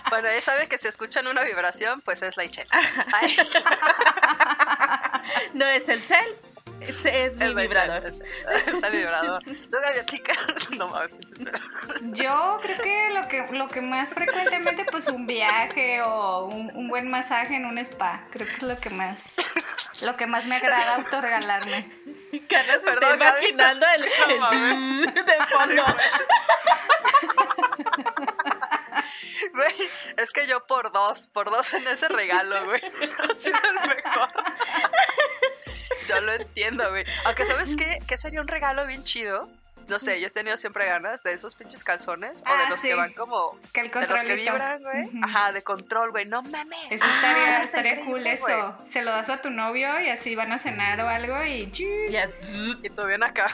[0.09, 2.65] Bueno, ya saben que si escuchan una vibración, pues es la Ichel.
[5.53, 6.35] No es el cel,
[6.87, 8.05] es, es mi vibrador.
[8.05, 8.13] Es,
[8.67, 9.43] es el vibrador.
[10.77, 11.15] No mames.
[12.01, 16.87] Yo creo que lo que lo que más frecuentemente, pues un viaje o un, un
[16.87, 18.21] buen masaje en un spa.
[18.31, 19.37] Creo que es lo que más,
[20.01, 21.87] lo que más me agrada autorregalarme.
[22.49, 24.01] Carla se está imaginando el,
[25.13, 25.83] de fondo.
[29.53, 32.81] Güey, es que yo por dos, por dos en ese regalo, güey.
[32.83, 34.29] Ha sido el mejor.
[36.07, 37.03] Yo lo entiendo, güey.
[37.25, 37.97] Aunque, ¿sabes qué?
[38.07, 39.49] ¿Qué sería un regalo bien chido?
[39.87, 42.79] No sé, yo he tenido siempre ganas de esos pinches calzones o de Ah, los
[42.79, 42.89] sí.
[42.89, 43.57] que van como.
[43.73, 44.51] Que el De los que controlito.
[44.51, 45.09] vibran, güey.
[45.23, 46.25] Ajá, de control, güey.
[46.25, 46.91] No mames.
[46.91, 48.77] Eso estaría, Ah, estaría está cool eso.
[48.85, 51.71] Se lo das a tu novio y así van a cenar o algo y.
[51.71, 53.49] Y tú bien acá.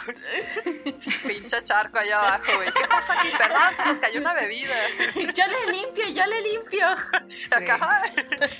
[1.28, 2.72] Pinche charco allá abajo, güey.
[2.72, 3.30] ¿Qué pasa aquí?
[3.38, 4.76] Perdón, cayó una bebida.
[5.15, 6.88] Yo le limpio, yo le limpio.
[7.30, 7.54] Sí.
[7.54, 8.02] Acá.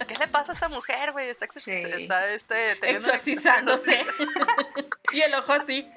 [0.08, 1.30] ¿Qué le pasa a esa mujer, güey?
[1.30, 2.04] Está, exorci- Sí.
[2.04, 4.06] está este, Exorcizándose.
[5.12, 5.90] y el ojo así.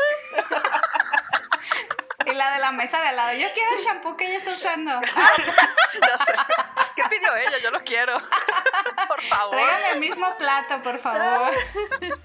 [2.37, 3.33] La de la mesa de al lado.
[3.39, 5.01] Yo quiero el shampoo que ella está usando.
[6.97, 7.59] ¿Qué pidió ella?
[7.63, 8.21] Yo lo quiero.
[9.09, 9.53] Por favor.
[9.53, 11.53] Tráigame el mismo plato, por favor.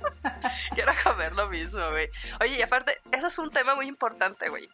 [0.76, 2.10] Quiero comer lo mismo, güey.
[2.42, 4.68] Oye, y aparte, eso es un tema muy importante, güey.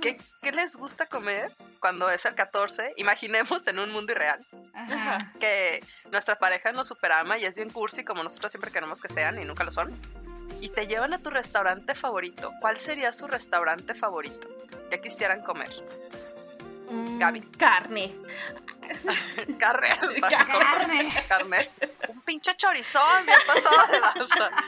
[0.00, 2.94] ¿Qué, qué les gusta comer cuando es el 14?
[2.96, 5.18] Imaginemos en un mundo irreal Ajá.
[5.40, 9.40] que nuestra pareja nos superama y es bien cursi como nosotros siempre queremos que sean
[9.40, 9.94] y nunca lo son.
[10.60, 12.52] Y te llevan a tu restaurante favorito.
[12.60, 14.48] ¿Cuál sería su restaurante favorito?
[14.90, 15.70] Ya quisieran comer.
[16.90, 17.40] Mm, Gaby.
[17.56, 18.12] Carne.
[19.58, 19.88] Carne.
[20.30, 21.24] Carne.
[21.28, 21.70] Carne.
[22.08, 24.50] Un pinche chorizón bien pasado de lanza.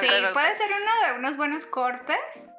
[0.00, 2.50] Sí, puede ser uno de unos buenos cortes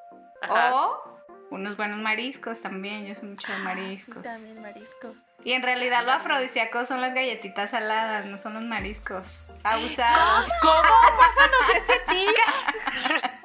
[0.41, 0.76] Ajá.
[0.76, 1.10] o
[1.52, 3.06] unos buenos mariscos también.
[3.06, 4.17] Yo soy mucho de mariscos.
[4.17, 5.15] Sí, también mariscos.
[5.43, 9.45] Y en realidad lo afrodisíaco son las galletitas saladas, no son los mariscos.
[9.63, 10.48] Abusados.
[10.62, 10.82] ¿Cómo?
[11.17, 13.38] Pásanos ese tip.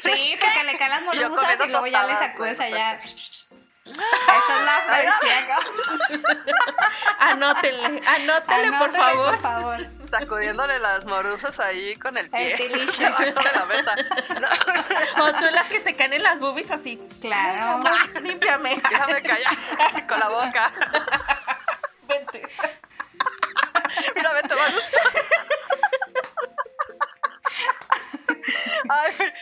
[0.00, 3.00] Sí, porque le caen las morusas y luego ya le sacudes allá.
[3.84, 5.60] Eso es la afrodisíaco.
[7.18, 9.30] Anótenle, anótenle, por Anótale, favor.
[9.32, 9.86] por favor.
[10.10, 12.54] sacudiéndole las morusas ahí con el pie.
[12.54, 12.58] El
[13.34, 13.94] de la mesa.
[14.40, 16.98] No, O tú las que te caen en las boobies así.
[17.20, 17.78] Claro.
[18.22, 18.80] Límpiame.
[18.90, 20.72] déjame callar con la boca.
[22.08, 22.42] Vente.
[24.16, 24.78] Mira, vete, Manu.
[28.88, 29.32] Ay,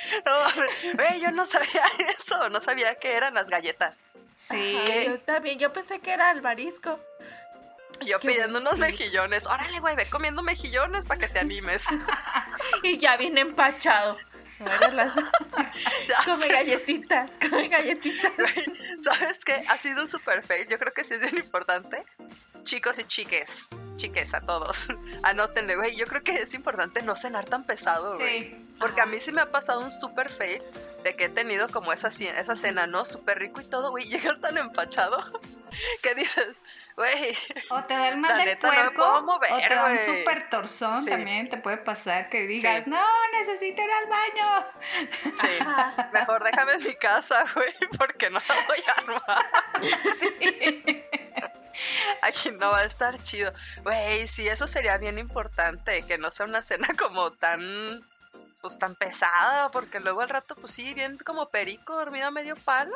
[1.21, 1.83] yo no sabía
[2.19, 2.49] eso.
[2.51, 4.01] No sabía que eran las galletas.
[4.37, 4.77] Sí.
[5.07, 6.99] Yo también, yo pensé que era el marisco.
[8.01, 9.47] Yo Qué pidiendo unos mejillones.
[9.47, 11.87] Órale, güey, ve comiendo mejillones para que te animes.
[12.83, 14.19] Y ya viene empachado.
[14.93, 15.13] Las-
[16.25, 16.53] Come sé.
[16.53, 18.33] galletitas, come galletitas.
[19.03, 19.65] ¿Sabes qué?
[19.69, 20.67] Ha sido un super fail.
[20.69, 22.05] Yo creo que sí es bien importante.
[22.63, 24.89] Chicos y chiques, chiques a todos,
[25.23, 25.97] anótenle, güey.
[25.97, 28.43] Yo creo que es importante no cenar tan pesado, güey.
[28.49, 28.67] Sí.
[28.79, 30.63] Porque a mí sí me ha pasado un super fail
[31.05, 33.05] de que he tenido como esa, cena, ¿no?
[33.05, 34.05] Súper rico y todo, güey.
[34.09, 35.19] Llegas tan empachado
[36.03, 36.61] que dices,
[36.97, 37.37] güey,
[37.71, 41.01] O te da el mal del no puerco mover, o te da un super torzón
[41.01, 41.11] Sí.
[41.11, 41.49] también.
[41.49, 42.91] Te puede pasar que digas, Sí.
[42.91, 43.05] no,
[43.39, 44.67] necesito ir al baño.
[45.41, 45.49] sí,
[46.13, 49.47] mejor déjame en mi casa, güey, porque no la voy a armar.
[52.23, 53.53] Aquí no va a estar chido.
[53.83, 58.05] Güey, sí, eso sería bien importante, que no sea una cena como tan,
[58.61, 62.57] pues tan pesada, porque luego al rato, pues sí, bien como perico dormido a medio
[62.57, 62.95] palo.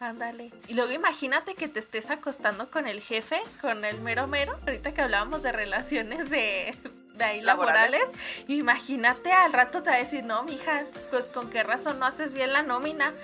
[0.00, 0.50] Ándale.
[0.66, 4.92] Y luego imagínate que te estés acostando con el jefe, con el mero mero, ahorita
[4.92, 6.76] que hablábamos de relaciones de,
[7.14, 8.00] de ahí Laborales.
[8.00, 8.48] laborales.
[8.48, 12.32] Imagínate al rato te va a decir, no, mija, pues con qué razón no haces
[12.32, 13.14] bien la nómina.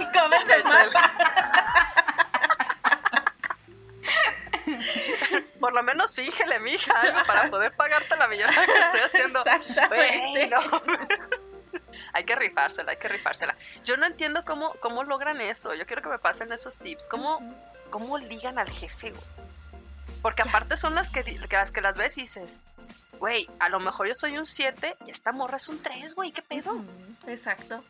[0.00, 0.88] y comes de más.
[5.60, 9.40] Por lo menos fíngele, mija, algo para poder pagarte la millonada que estoy haciendo.
[9.40, 10.48] Exactamente.
[10.48, 10.60] No.
[12.12, 13.56] Hay que rifársela, hay que rifársela.
[13.84, 15.74] Yo no entiendo cómo, cómo logran eso.
[15.74, 17.06] Yo quiero que me pasen esos tips.
[17.08, 17.40] ¿Cómo,
[17.90, 19.22] cómo ligan al jefe, güey?
[20.22, 22.60] Porque aparte son las que, las que las ves y dices,
[23.18, 26.32] güey, a lo mejor yo soy un 7 y esta morra es un 3, güey,
[26.32, 26.82] ¿qué pedo?
[27.26, 27.84] Exacto.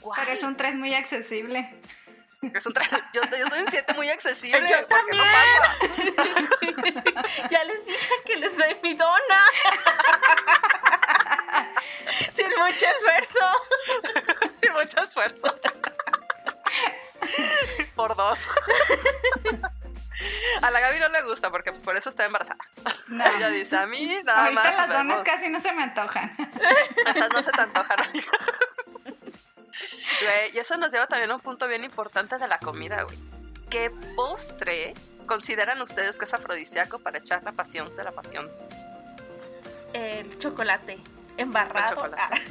[0.00, 0.20] Guay.
[0.20, 1.72] Pero es un 3 muy accesible.
[2.42, 2.74] Es un
[3.12, 4.68] yo, yo soy un 7 muy accesible.
[4.68, 5.22] Yo porque no.
[7.50, 9.20] Ya les dije que les doy mi dona.
[12.34, 13.38] Sin mucho esfuerzo.
[14.60, 15.56] Sin mucho esfuerzo.
[18.16, 18.48] dos.
[20.62, 22.58] A la Gaby no le gusta porque pues, por eso está embarazada.
[23.08, 23.24] No.
[23.24, 24.76] Ella dice, a mí nada Ahorita más.
[24.76, 26.34] las donas casi no se me antojan.
[26.36, 27.98] No se te antojan.
[30.22, 33.18] Güey, y eso nos lleva también a un punto bien importante de la comida, güey.
[33.70, 34.94] ¿Qué postre
[35.26, 38.48] consideran ustedes que es afrodisíaco para echar la pasión de la pasión?
[39.94, 40.98] El chocolate
[41.36, 41.96] embarrado.
[41.96, 42.44] chocolate.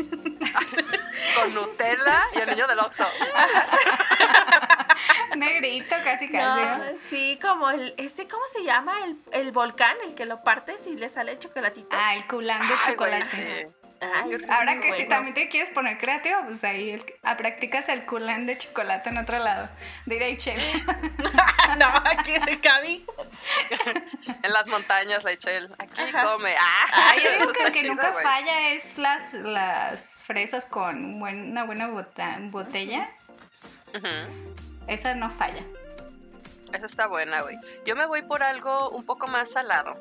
[1.36, 3.06] Con Nutella y el niño del Oxxo.
[5.36, 6.38] Negrito, casi casi.
[6.38, 6.98] Ah, ¿no?
[7.10, 8.94] sí, como el, ese, ¿cómo se llama?
[9.06, 11.90] El, el volcán, el que lo partes y le sale chocolatito.
[11.92, 13.72] Ah, el culán de chocolate.
[14.02, 18.04] Ay, Ahora que si también te quieres poner creativo, pues ahí el- ah, practicas el
[18.06, 19.70] culán de chocolate en otro lado.
[20.08, 20.60] Diré Chel.
[21.78, 23.06] no, aquí en Gaby.
[24.44, 25.70] En las montañas, Rachel.
[25.78, 26.24] Aquí Ajá.
[26.24, 26.52] come.
[26.60, 31.64] Ah, yo digo que el que nunca falla es las, las fresas con buen- una
[31.64, 33.08] buena bota- botella.
[34.88, 35.64] Esa no falla.
[36.74, 37.58] Esa está buena, güey.
[37.86, 39.96] Yo me voy por algo un poco más salado.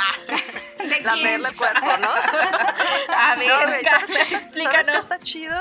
[0.00, 2.10] Ah, ¿De lamerle el cuerpo, ¿no?
[3.16, 4.98] A ver, No, Carla, ¿Sabes qué explícanos.
[4.98, 5.60] está chido?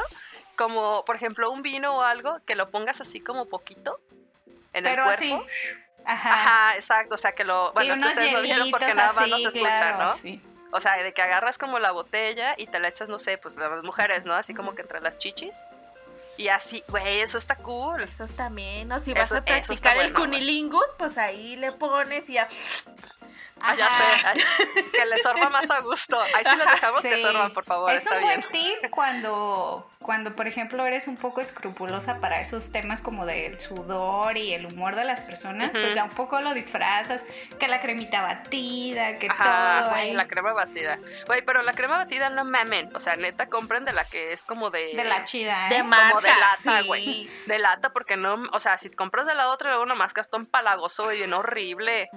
[0.55, 3.99] Como, por ejemplo, un vino o algo que lo pongas así como poquito
[4.73, 5.29] en Pero el así.
[5.29, 5.47] cuerpo.
[6.05, 6.33] Ajá.
[6.33, 7.15] Ajá, exacto.
[7.15, 7.71] O sea, que lo.
[7.73, 10.13] Bueno, es que ustedes lo vieron porque nada más así, no se escucha, claro, ¿no?
[10.15, 10.41] sí.
[10.71, 13.55] O sea, de que agarras como la botella y te la echas, no sé, pues
[13.57, 14.33] las mujeres, ¿no?
[14.33, 15.65] Así como que entre las chichis.
[16.37, 18.03] Y así, güey, eso está cool.
[18.03, 21.71] Esos también, o si Eso- vas a eso practicar el bueno, cunilingus, pues ahí le
[21.73, 22.47] pones y ya.
[23.61, 24.27] Ah, ya sé.
[24.27, 24.43] ay,
[24.91, 26.19] que le sorba más a gusto.
[26.21, 27.21] Ahí sí les dejamos que Sí.
[27.23, 27.91] sorban, por favor.
[27.91, 28.39] Es está un bien.
[28.39, 33.59] buen tip cuando, cuando, por ejemplo, eres un poco escrupulosa para esos temas como del
[33.59, 35.79] sudor y el humor de las personas, Ujú.
[35.81, 37.25] pues ya un poco lo disfrazas,
[37.59, 40.13] que la cremita batida, que Ajá, todo güey, ahí.
[40.13, 40.97] la crema batida.
[41.27, 42.89] Güey, pero la crema batida no mamen.
[42.95, 44.95] O sea, neta, compren de la que es como de.
[44.95, 45.73] De la chida, ¿eh?
[45.73, 46.87] De como marca, de lata, sí.
[46.87, 47.29] güey.
[47.45, 48.41] De lata, porque no.
[48.53, 52.09] O sea, si compras de la otra, luego nomás gastó empalagoso y bien horrible.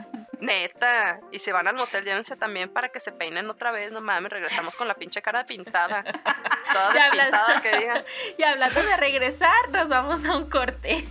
[0.43, 1.21] Neta.
[1.31, 3.93] Y si van al motel, llévense también para que se peinen otra vez.
[3.93, 6.03] No mames, regresamos con la pinche cara pintada.
[6.73, 8.05] Toda despintada que digan.
[8.39, 11.07] Y hablando de regresar, nos vamos a un corte.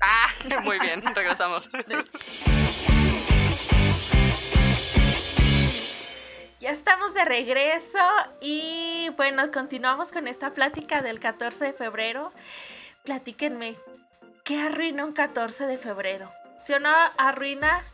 [0.00, 0.26] Ah,
[0.64, 1.70] muy bien, regresamos.
[6.58, 7.98] Ya estamos de regreso
[8.40, 12.32] y bueno, continuamos con esta plática del 14 de febrero.
[13.04, 13.76] Platíquenme,
[14.42, 16.32] ¿qué arruina un 14 de febrero?
[16.58, 17.84] Si o no arruina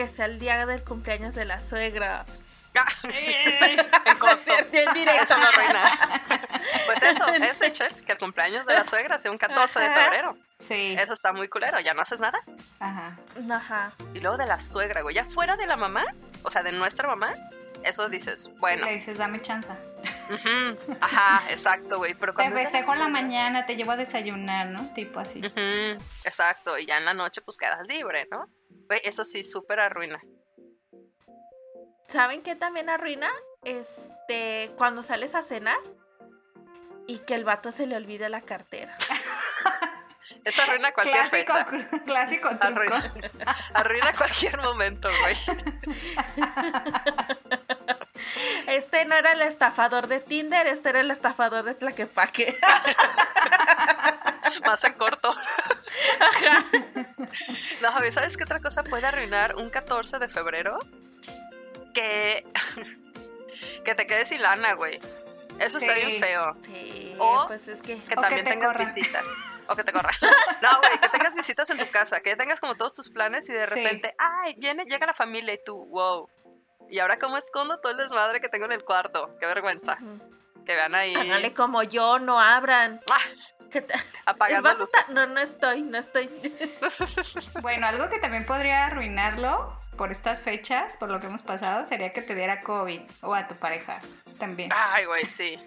[0.00, 2.24] que sea el día del cumpleaños de la suegra.
[4.18, 4.52] Corto.
[4.72, 5.34] en directo.
[5.34, 6.22] Arruina.
[6.86, 10.00] Pues eso, eso, Echel, que el cumpleaños de la suegra sea un 14 de Ajá.
[10.04, 10.36] febrero.
[10.58, 10.96] Sí.
[10.98, 12.40] Eso está muy culero, ya no haces nada.
[12.78, 13.18] Ajá.
[13.52, 13.92] Ajá.
[14.14, 16.04] Y luego de la suegra, güey, ya fuera de la mamá,
[16.44, 17.34] o sea, de nuestra mamá,
[17.84, 19.76] eso dices, bueno, Le dices, dame chanza.
[21.02, 23.96] ajá, exacto, güey, pero Te cuando de la festejo en la mañana, te llevo a
[23.96, 24.90] desayunar, ¿no?
[24.94, 25.42] Tipo así.
[26.24, 28.46] exacto, y ya en la noche pues quedas libre, ¿no?
[28.90, 30.20] Güey, eso sí, súper arruina.
[32.08, 33.30] ¿Saben qué también arruina?
[33.62, 35.78] Este, cuando sales a cenar
[37.06, 38.98] y que el vato se le olvide la cartera.
[40.42, 42.04] Eso arruina cualquier Clásico, fecha.
[42.04, 42.94] clásico truco.
[42.94, 43.12] Arruina,
[43.74, 45.36] arruina cualquier momento, güey.
[48.66, 52.56] Este no era el estafador de Tinder, este era el estafador de Tlaquepaque.
[54.66, 55.34] Más en corto.
[57.80, 60.78] No, ¿sabes qué otra cosa puede arruinar un 14 de febrero?
[61.94, 62.44] Que,
[63.84, 64.98] que te quedes sin lana, güey.
[65.58, 66.04] Eso está Sí.
[66.06, 66.56] bien feo.
[66.64, 67.96] Sí, O- pues es que...
[68.02, 69.24] Que O que también te tengas visitas.
[69.68, 70.14] O que te corran.
[70.62, 72.20] No, güey, que tengas visitas en tu casa.
[72.20, 73.74] Que tengas como todos tus planes y de Sí.
[73.74, 76.28] repente, ay, viene, llega la familia y tú, wow.
[76.90, 79.36] Y ahora, ¿cómo escondo todo el desmadre que tengo en el cuarto?
[79.38, 79.96] Qué vergüenza.
[80.02, 80.64] Ujú.
[80.64, 83.00] Que vean ahí Háganle como yo, no abran.
[83.12, 83.18] ah,
[83.70, 83.94] ¿Qué te-
[84.26, 85.14] apagando ¿Vas a estar- luces.
[85.14, 86.28] No, no estoy, no estoy.
[87.62, 92.12] Bueno, algo que también podría arruinarlo por estas fechas, por lo que hemos pasado, sería
[92.12, 94.00] que te diera COVID o a tu pareja
[94.38, 94.70] también.
[94.74, 95.58] Ay, güey, sí.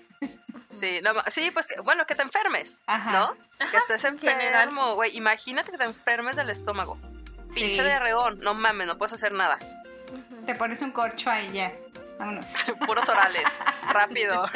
[0.72, 3.12] Sí, no, sí, pues bueno, que te enfermes, Ajá.
[3.12, 3.70] ¿no?
[3.70, 4.42] que estés general.
[4.44, 5.16] enfermo, güey.
[5.16, 6.98] Imagínate que te enfermes del estómago.
[7.54, 7.88] Pinche Sí.
[7.88, 9.60] de reón, no mames, no puedes hacer nada.
[10.48, 11.72] Te pones un corcho ahí ya.
[12.24, 12.54] Vámonos.
[12.88, 13.60] Puros orales,
[13.92, 14.46] rápido.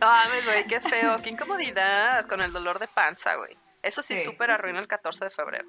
[0.00, 3.56] No mames, güey, qué feo, qué incomodidad con el dolor de panza, güey.
[3.82, 4.24] Eso sí, Sí.
[4.24, 5.68] súper arruina el 14 de febrero,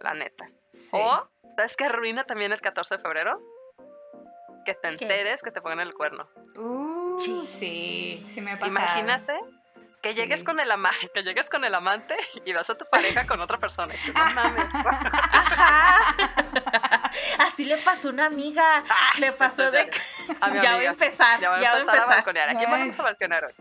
[0.00, 0.48] la neta.
[0.72, 0.90] Sí.
[0.92, 3.40] O, ¿sabes qué arruina también el 14 de febrero?
[4.64, 5.04] Que te ¿Qué?
[5.04, 6.28] enteres que te pongan el cuerno.
[6.56, 7.46] Uh, Sí.
[7.46, 8.78] sí, sí me ha pasado.
[8.80, 9.38] Imagínate
[10.02, 10.46] que llegues Sí.
[10.46, 13.58] con el ama que llegues con el amante y vas a tu pareja con otra
[13.58, 13.94] persona.
[13.94, 14.66] Y tú, no mames.
[17.38, 18.82] Así le pasó a una amiga.
[19.18, 19.98] Le pasó de que
[20.40, 22.08] A ya voy a empezar, Ya voy a ya empezar a empezar.
[22.16, 22.48] balconear.
[22.48, 22.80] ¿A quién Ay.
[22.80, 23.52] vamos a balconear hoy?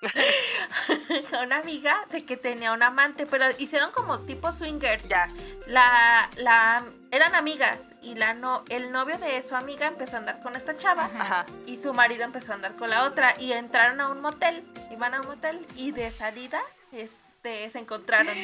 [1.42, 5.04] una amiga de que tenía un amante, pero hicieron como tipo swingers.
[5.08, 5.28] Ya.
[5.66, 10.40] La, la, eran amigas y la no, el novio de su amiga empezó a andar
[10.42, 11.46] con esta chava Ajá.
[11.66, 15.14] y su marido empezó a andar con la otra y entraron a un motel, iban
[15.14, 16.60] a un motel y de salida
[17.38, 18.36] este se encontraron.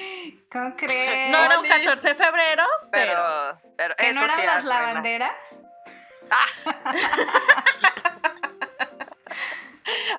[0.50, 1.30] ¿Cómo crees?
[1.30, 1.70] No era un sí.
[1.70, 5.60] 14 de febrero, pero, Pero, pero ¿Que eso no eran sí las lavanderas?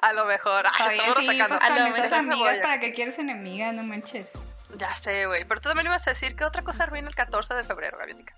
[0.01, 0.65] A lo mejor.
[0.79, 1.47] Ay, Oye, sí, sacando.
[1.47, 2.59] pues A con lo esas amigas.
[2.59, 3.73] ¿para qué quieres enemigas?
[3.73, 4.29] No manches.
[4.75, 5.45] Ya sé, güey.
[5.45, 8.33] Pero tú también ibas a decir que otra cosa arruina el 14 de febrero, Gaviótica.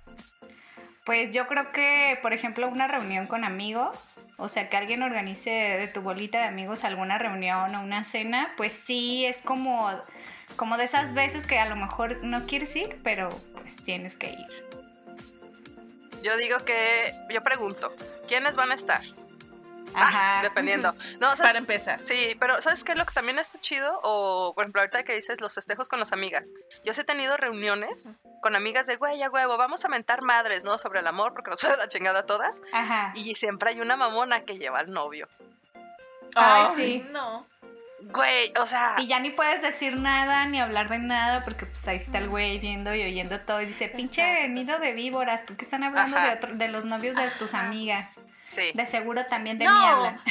[1.05, 5.49] Pues yo creo que, por ejemplo, una reunión con amigos, o sea, que alguien organice
[5.49, 9.89] de tu bolita de amigos alguna reunión o una cena, pues sí es como,
[10.55, 14.31] como de esas veces que a lo mejor no quieres ir, pero pues tienes que
[14.31, 14.67] ir.
[16.23, 17.13] Yo digo que.
[17.29, 17.93] Yo pregunto,
[18.27, 19.01] ¿quiénes van a estar?
[19.93, 20.41] Ajá.
[20.43, 20.95] Dependiendo.
[21.19, 22.03] No, o sea, para empezar.
[22.03, 22.95] Sí, pero ¿sabes qué?
[22.95, 26.13] Lo que también está chido, o por ejemplo, ahorita que dices los festejos con las
[26.13, 26.53] amigas.
[26.83, 28.09] Yo sí he tenido reuniones
[28.41, 30.77] con amigas de, güey, a huevo, vamos a mentar madres, ¿no?
[30.77, 32.61] Sobre el amor, porque nos fue de la chingada a todas.
[32.71, 33.13] Ajá.
[33.15, 35.27] Y siempre hay una mamona que lleva al novio.
[36.35, 37.07] Ay, Ay, sí.
[37.11, 37.47] No.
[37.99, 41.87] Güey, o sea, Y ya ni puedes decir nada ni hablar de nada porque pues
[41.87, 45.57] ahí está el güey viendo y oyendo todo y dice, pinche nido de víboras, ¿por
[45.57, 48.19] qué están hablando de, otro- de los novios de tus amigas?
[48.43, 48.71] sí.
[48.75, 49.73] De seguro también de No.
[49.79, 50.21] mí hablan.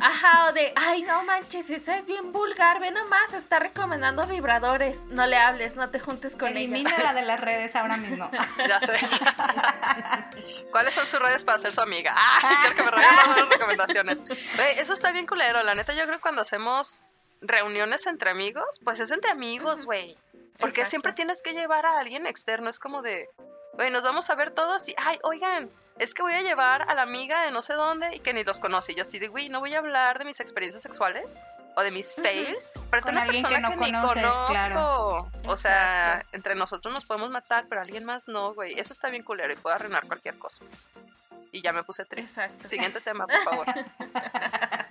[0.00, 5.00] Ajá, o de, ay, no manches, esa es bien vulgar, ve nomás, está recomendando vibradores.
[5.06, 6.60] No le hables, no te juntes con ella.
[6.60, 8.30] Elimínala de las redes ahora mismo.
[8.68, 8.98] Ya sé.
[10.70, 12.14] ¿Cuáles son sus redes para ser su amiga?
[12.16, 14.20] Ah, quiero que me regalen las recomendaciones.
[14.20, 15.62] Güey, eso está bien culero.
[15.62, 17.04] La neta, yo creo que cuando hacemos
[17.40, 20.16] reuniones entre amigos, pues es entre amigos, güey.
[20.58, 20.90] Porque Exacto.
[20.90, 22.68] siempre tienes que llevar a alguien externo.
[22.68, 23.28] Es como de,
[23.74, 26.94] güey, nos vamos a ver todos y, ay, oigan, es que voy a llevar a
[26.94, 28.92] la amiga de no sé dónde y que ni los conoce.
[28.92, 31.40] Y yo así de, güey, no voy a hablar de mis experiencias sexuales
[31.74, 34.46] o de mis fails, pero Con una alguien que persona no conoces, conozco.
[34.46, 35.30] claro.
[35.46, 36.28] O sea, Exacto.
[36.36, 38.78] entre nosotros nos podemos matar, pero alguien más no, güey.
[38.78, 40.64] Eso está bien culero y puede arruinar cualquier cosa.
[41.52, 42.40] Y ya me puse triste.
[42.42, 42.68] Exacto.
[42.68, 43.66] Siguiente tema, por favor.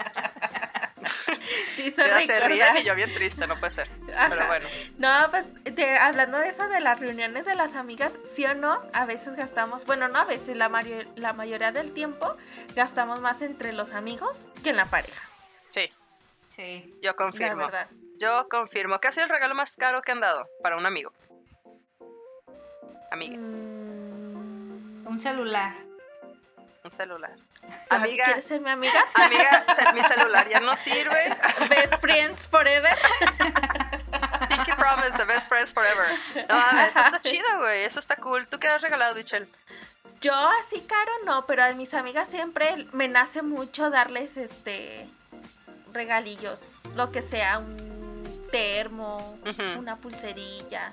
[1.77, 3.87] Hizo se y yo bien triste, no puede ser.
[4.15, 4.29] Ajá.
[4.29, 4.67] Pero bueno.
[4.97, 8.81] No, pues de- hablando de eso de las reuniones de las amigas, sí o no,
[8.93, 12.35] a veces gastamos, bueno, no a veces, la, mayo- la mayoría del tiempo
[12.75, 15.21] gastamos más entre los amigos que en la pareja,
[15.69, 15.91] Sí,
[16.47, 16.93] Sí.
[17.01, 17.65] yo la confirmo.
[17.65, 17.87] verdad.
[18.17, 18.99] Yo confirmo.
[19.01, 21.11] ¿Qué ha sido el regalo más caro que han dado para un amigo?
[23.11, 25.73] Amiga, Mm, Un celular.
[26.86, 27.36] Un celular.
[27.89, 29.05] Amiga, ¿Quieres ser mi amiga?
[29.15, 31.36] amiga, mi celular ya no sirve.
[31.67, 32.95] Best friends forever.
[34.47, 36.05] Pinky Promise, the best friends forever.
[36.47, 37.83] No, neta está chido, güey.
[37.83, 38.47] Eso está cool.
[38.47, 39.47] ¿Tú qué has regalado, Michelle?
[40.21, 45.07] Yo así caro no, pero a mis amigas siempre me nace mucho darles este
[45.91, 46.61] regalillos,
[46.95, 49.38] lo que sea, un termo,
[49.77, 50.91] una pulserilla,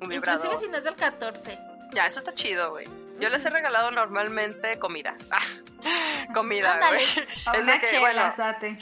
[0.00, 1.58] Un inclusive si no es del 14.
[1.92, 2.86] Ya, eso está chido, güey.
[3.18, 5.14] Yo les he regalado normalmente comida.
[6.34, 7.02] comida, güey.
[7.02, 8.32] Es de que, bueno.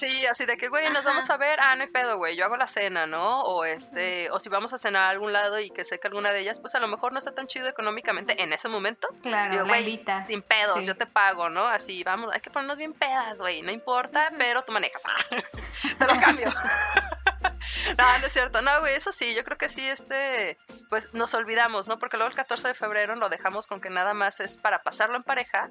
[0.01, 2.45] Sí, así de que, güey, nos vamos a ver, ah, no hay pedo, güey, yo
[2.45, 3.43] hago la cena, ¿no?
[3.43, 6.33] O este, o si vamos a cenar a algún lado y que sé que alguna
[6.33, 9.09] de ellas, pues a lo mejor no está tan chido económicamente en ese momento.
[9.23, 10.27] Claro, Digo, la invitas.
[10.27, 10.87] Sin pedos, Sí.
[10.87, 11.67] yo te pago, ¿no?
[11.67, 15.03] Así, vamos, hay que ponernos bien pedas, güey, no importa, pero tú manejas.
[15.99, 16.49] te lo cambio.
[17.99, 20.57] no, no es cierto, no, güey, eso sí, yo creo que sí, este,
[20.91, 21.99] pues nos olvidamos, ¿no?
[21.99, 25.17] Porque luego el 14 de febrero lo dejamos con que nada más es para pasarlo
[25.17, 25.71] en pareja,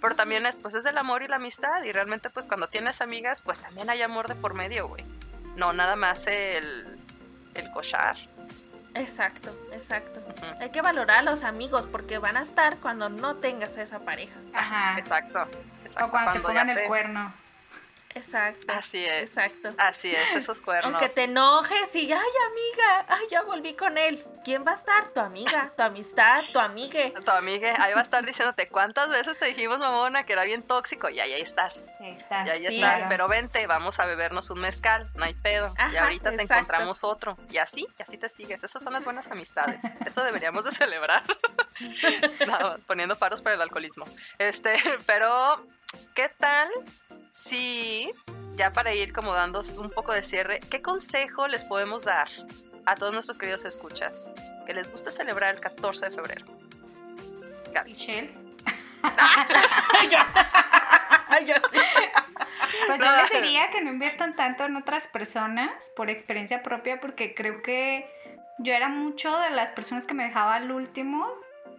[0.00, 3.00] pero también es, pues es el amor y la amistad, y realmente, pues cuando tienes
[3.00, 5.04] amigas, pues también hay amor de por medio, güey.
[5.56, 6.98] No, nada más el,
[7.54, 8.16] el cochar.
[8.94, 10.20] Exacto, exacto.
[10.20, 10.46] Ujú.
[10.60, 13.98] Hay que valorar a los amigos porque van a estar cuando no tengas a esa
[14.00, 14.34] pareja.
[14.54, 14.98] Ajá.
[14.98, 15.46] Exacto.
[15.84, 17.32] exacto O cuando, te ya pongan el te- cuerno.
[18.18, 18.72] Exacto.
[18.72, 19.36] Así es.
[19.36, 19.82] Exacto.
[19.82, 20.92] Así es, esos cuernos.
[20.92, 22.18] Aunque te enojes y, ay
[22.50, 24.24] amiga, ay ya volví con él.
[24.44, 25.08] ¿Quién va a estar?
[25.08, 27.12] Tu amiga, tu amistad, tu amigue.
[27.24, 30.62] Tu amiga ahí va a estar diciéndote cuántas veces te dijimos, mamona, que era bien
[30.62, 31.08] tóxico.
[31.10, 31.86] Y ahí, ahí estás.
[32.00, 32.46] Ahí está.
[32.46, 32.78] Y ahí Sí, estás.
[32.96, 33.06] claro.
[33.08, 35.10] Pero vente, vamos a bebernos un mezcal.
[35.14, 35.74] No hay pedo.
[35.92, 37.36] y ahorita te encontramos otro.
[37.50, 38.64] Y así, y así te sigues.
[38.64, 39.84] Esas son las buenas amistades.
[40.06, 41.22] Eso deberíamos de celebrar.
[42.46, 44.04] No, poniendo paros para el alcoholismo.
[44.38, 44.74] Este,
[45.06, 45.64] pero,
[46.14, 46.68] ¿qué tal
[47.32, 48.12] si,
[48.52, 52.28] ya para ir como dando un poco de cierre, qué consejo les podemos dar
[52.86, 54.34] a todos nuestros queridos escuchas
[54.66, 56.46] que les gusta celebrar el 14 de febrero?
[57.72, 57.90] Gaby.
[57.90, 58.30] Michelle.
[62.86, 67.00] Pues No, yo les diría que no inviertan tanto en otras personas por experiencia propia,
[67.00, 68.10] porque creo que
[68.58, 71.28] yo era mucho de las personas que me dejaba al último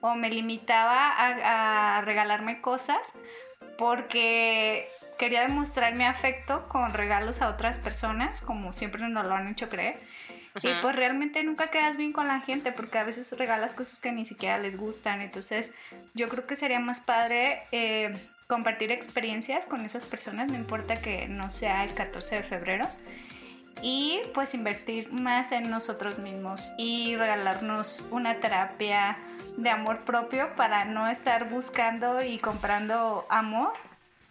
[0.02, 3.14] o me limitaba a, a regalarme cosas
[3.78, 4.90] porque
[5.20, 9.68] quería demostrar mi afecto con regalos a otras personas, como siempre nos lo han hecho
[9.68, 9.98] creer.
[10.64, 14.12] Y pues realmente nunca quedas bien con la gente porque a veces regalas cosas que
[14.12, 15.22] ni siquiera les gustan.
[15.22, 15.72] Entonces
[16.16, 18.12] yo creo que sería más padre eh,
[18.48, 22.88] compartir experiencias con esas personas, no importa que no sea el 14 de febrero.
[23.82, 29.18] Y pues invertir más en nosotros mismos y regalarnos una terapia
[29.58, 33.72] de amor propio para no estar buscando y comprando amor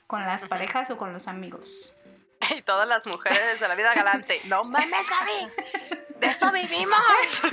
[0.08, 1.92] con las parejas o con los amigos.
[2.56, 4.40] Y todas las mujeres de la vida galante.
[4.46, 5.52] No mames, Gaby.
[6.18, 6.98] De eso vivimos.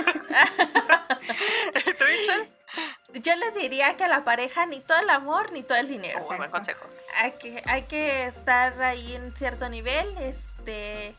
[3.14, 6.26] Yo les diría que a la pareja ni todo el amor ni todo el dinero.
[6.26, 6.86] Un buen consejo.
[7.14, 10.06] Hay que, hay que estar ahí en cierto nivel.
[10.18, 11.14] Este,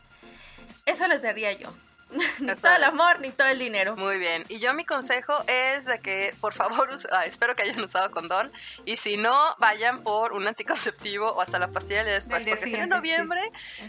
[0.86, 1.72] eso les diría yo.
[2.40, 3.96] ni todo el amor ni todo el dinero.
[3.96, 4.44] Muy bien.
[4.48, 8.50] Y yo mi consejo es de que por favor, ah, espero que hayan usado condón
[8.84, 12.74] y si no, vayan por un anticonceptivo o hasta la pastilla de después, porque si
[12.74, 13.40] en noviembre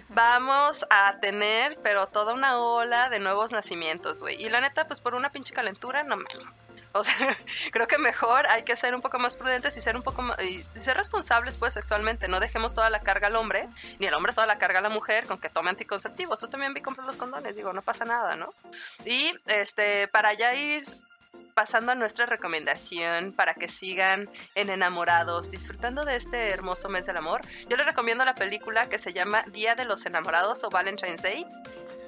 [0.09, 4.41] vamos a tener, pero toda una ola de nuevos nacimientos, güey.
[4.41, 6.25] Y la neta, pues por una pinche calentura, no me...
[6.91, 7.13] O sea,
[7.71, 10.41] creo que mejor hay que ser un poco más prudentes y ser un poco más,
[10.43, 12.27] y ser responsables pues sexualmente.
[12.27, 13.67] No dejemos toda la carga al hombre,
[13.99, 16.39] ni el hombre toda la carga a la mujer con que tome anticonceptivos.
[16.39, 18.53] Tú también vi comprar los condones, digo, no pasa nada, ¿no?
[19.05, 20.85] Y este, para ya ir
[21.53, 27.17] pasando a nuestra recomendación para que sigan en enamorados, disfrutando de este hermoso mes del
[27.17, 31.21] amor, yo les recomiendo la película que se llama Día de los Enamorados o Valentine's
[31.21, 31.45] Day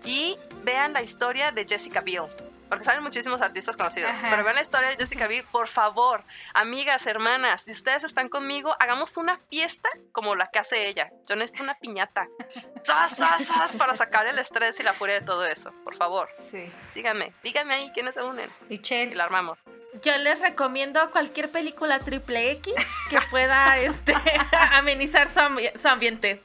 [0.06, 2.28] y vean la historia de Jessica Biel
[2.72, 4.18] porque saben muchísimos artistas conocidos.
[4.22, 8.74] Pero vean la historia de Jessica Biel, por favor, amigas, hermanas, si ustedes están conmigo,
[8.80, 11.12] hagamos una fiesta como la que hace ella.
[11.28, 12.30] Yo necesito una piñata.
[12.84, 13.76] ¡Sas, sas, sas!
[13.76, 16.30] Para sacar el estrés y la furia de todo eso, por favor.
[16.32, 16.64] Sí.
[16.96, 18.50] Díganme, díganme ahí quiénes se unen.
[18.70, 19.12] Y Chen.
[19.12, 19.58] Y la armamos.
[20.02, 22.74] Yo les recomiendo cualquier película triple X
[23.10, 24.14] que pueda este,
[24.72, 25.42] amenizar su,
[25.78, 26.42] su ambiente.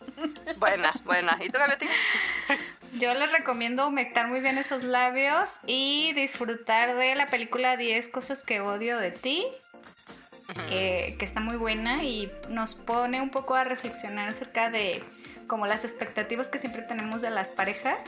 [0.56, 1.38] Buena, buena.
[1.40, 1.88] ¿Y tú, Gavioti?
[2.94, 8.42] Yo les recomiendo humectar muy bien esos labios y disfrutar de la película 10 cosas
[8.42, 9.46] que odio de ti,
[10.68, 15.02] que, que, está muy buena y nos pone un poco a reflexionar acerca de
[15.46, 17.98] como las expectativas que siempre tenemos de las parejas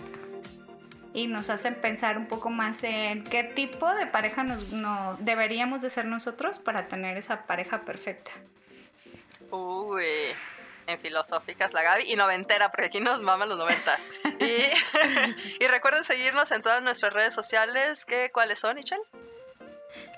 [1.13, 5.83] y nos hacen pensar un poco más en qué tipo de pareja nos, no, deberíamos
[5.83, 8.31] de ser nosotros para tener esa pareja perfecta.
[9.51, 10.05] Uy
[10.89, 14.01] en filosóficas la Gaby y noventera, porque aquí nos maman los noventas.
[14.41, 19.03] Y, recuerden seguirnos en todas nuestras redes sociales, que ¿cuáles son, Michelle?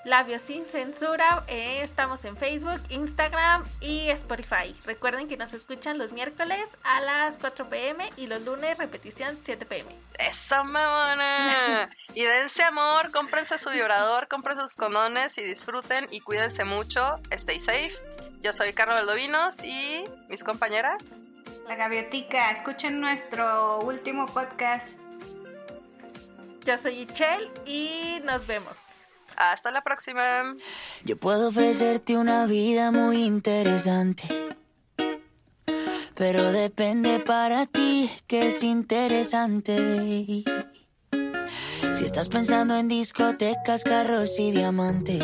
[0.05, 4.75] Labios sin censura, eh, estamos en Facebook, Instagram y Spotify.
[4.85, 9.65] Recuerden que nos escuchan los miércoles a las 4 pm y los lunes repetición 7
[9.65, 9.93] pm.
[10.17, 11.89] ¡Eso, mamona!
[12.15, 17.19] y dense amor, cómprense su vibrador, cómprense sus condones y disfruten y cuídense mucho.
[17.29, 17.93] Stay safe.
[18.41, 21.15] Yo soy Carlos Valdovinos y mis compañeras.
[21.67, 24.99] La Gaviotica, escuchen nuestro último podcast.
[26.65, 28.75] Yo soy Ichel y nos vemos.
[29.35, 30.55] Hasta la próxima.
[31.05, 34.23] Yo puedo ofrecerte una vida muy interesante.
[36.15, 40.43] Pero depende para ti que es interesante.
[41.93, 45.23] Si estás pensando en discotecas, carros y diamantes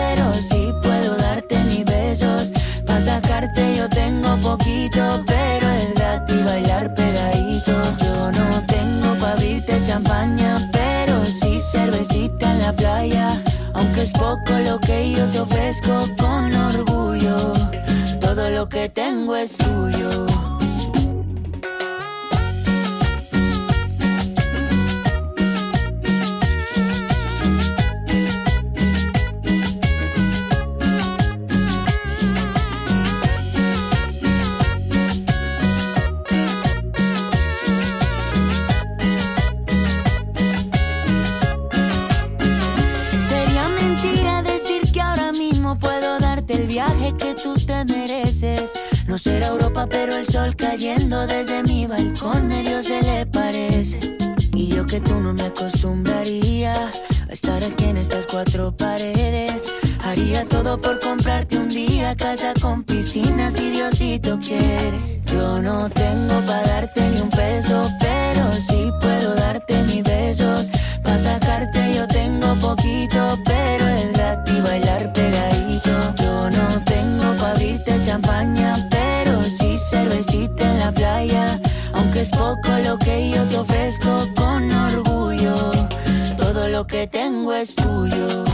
[87.31, 88.50] tengo es tuyo.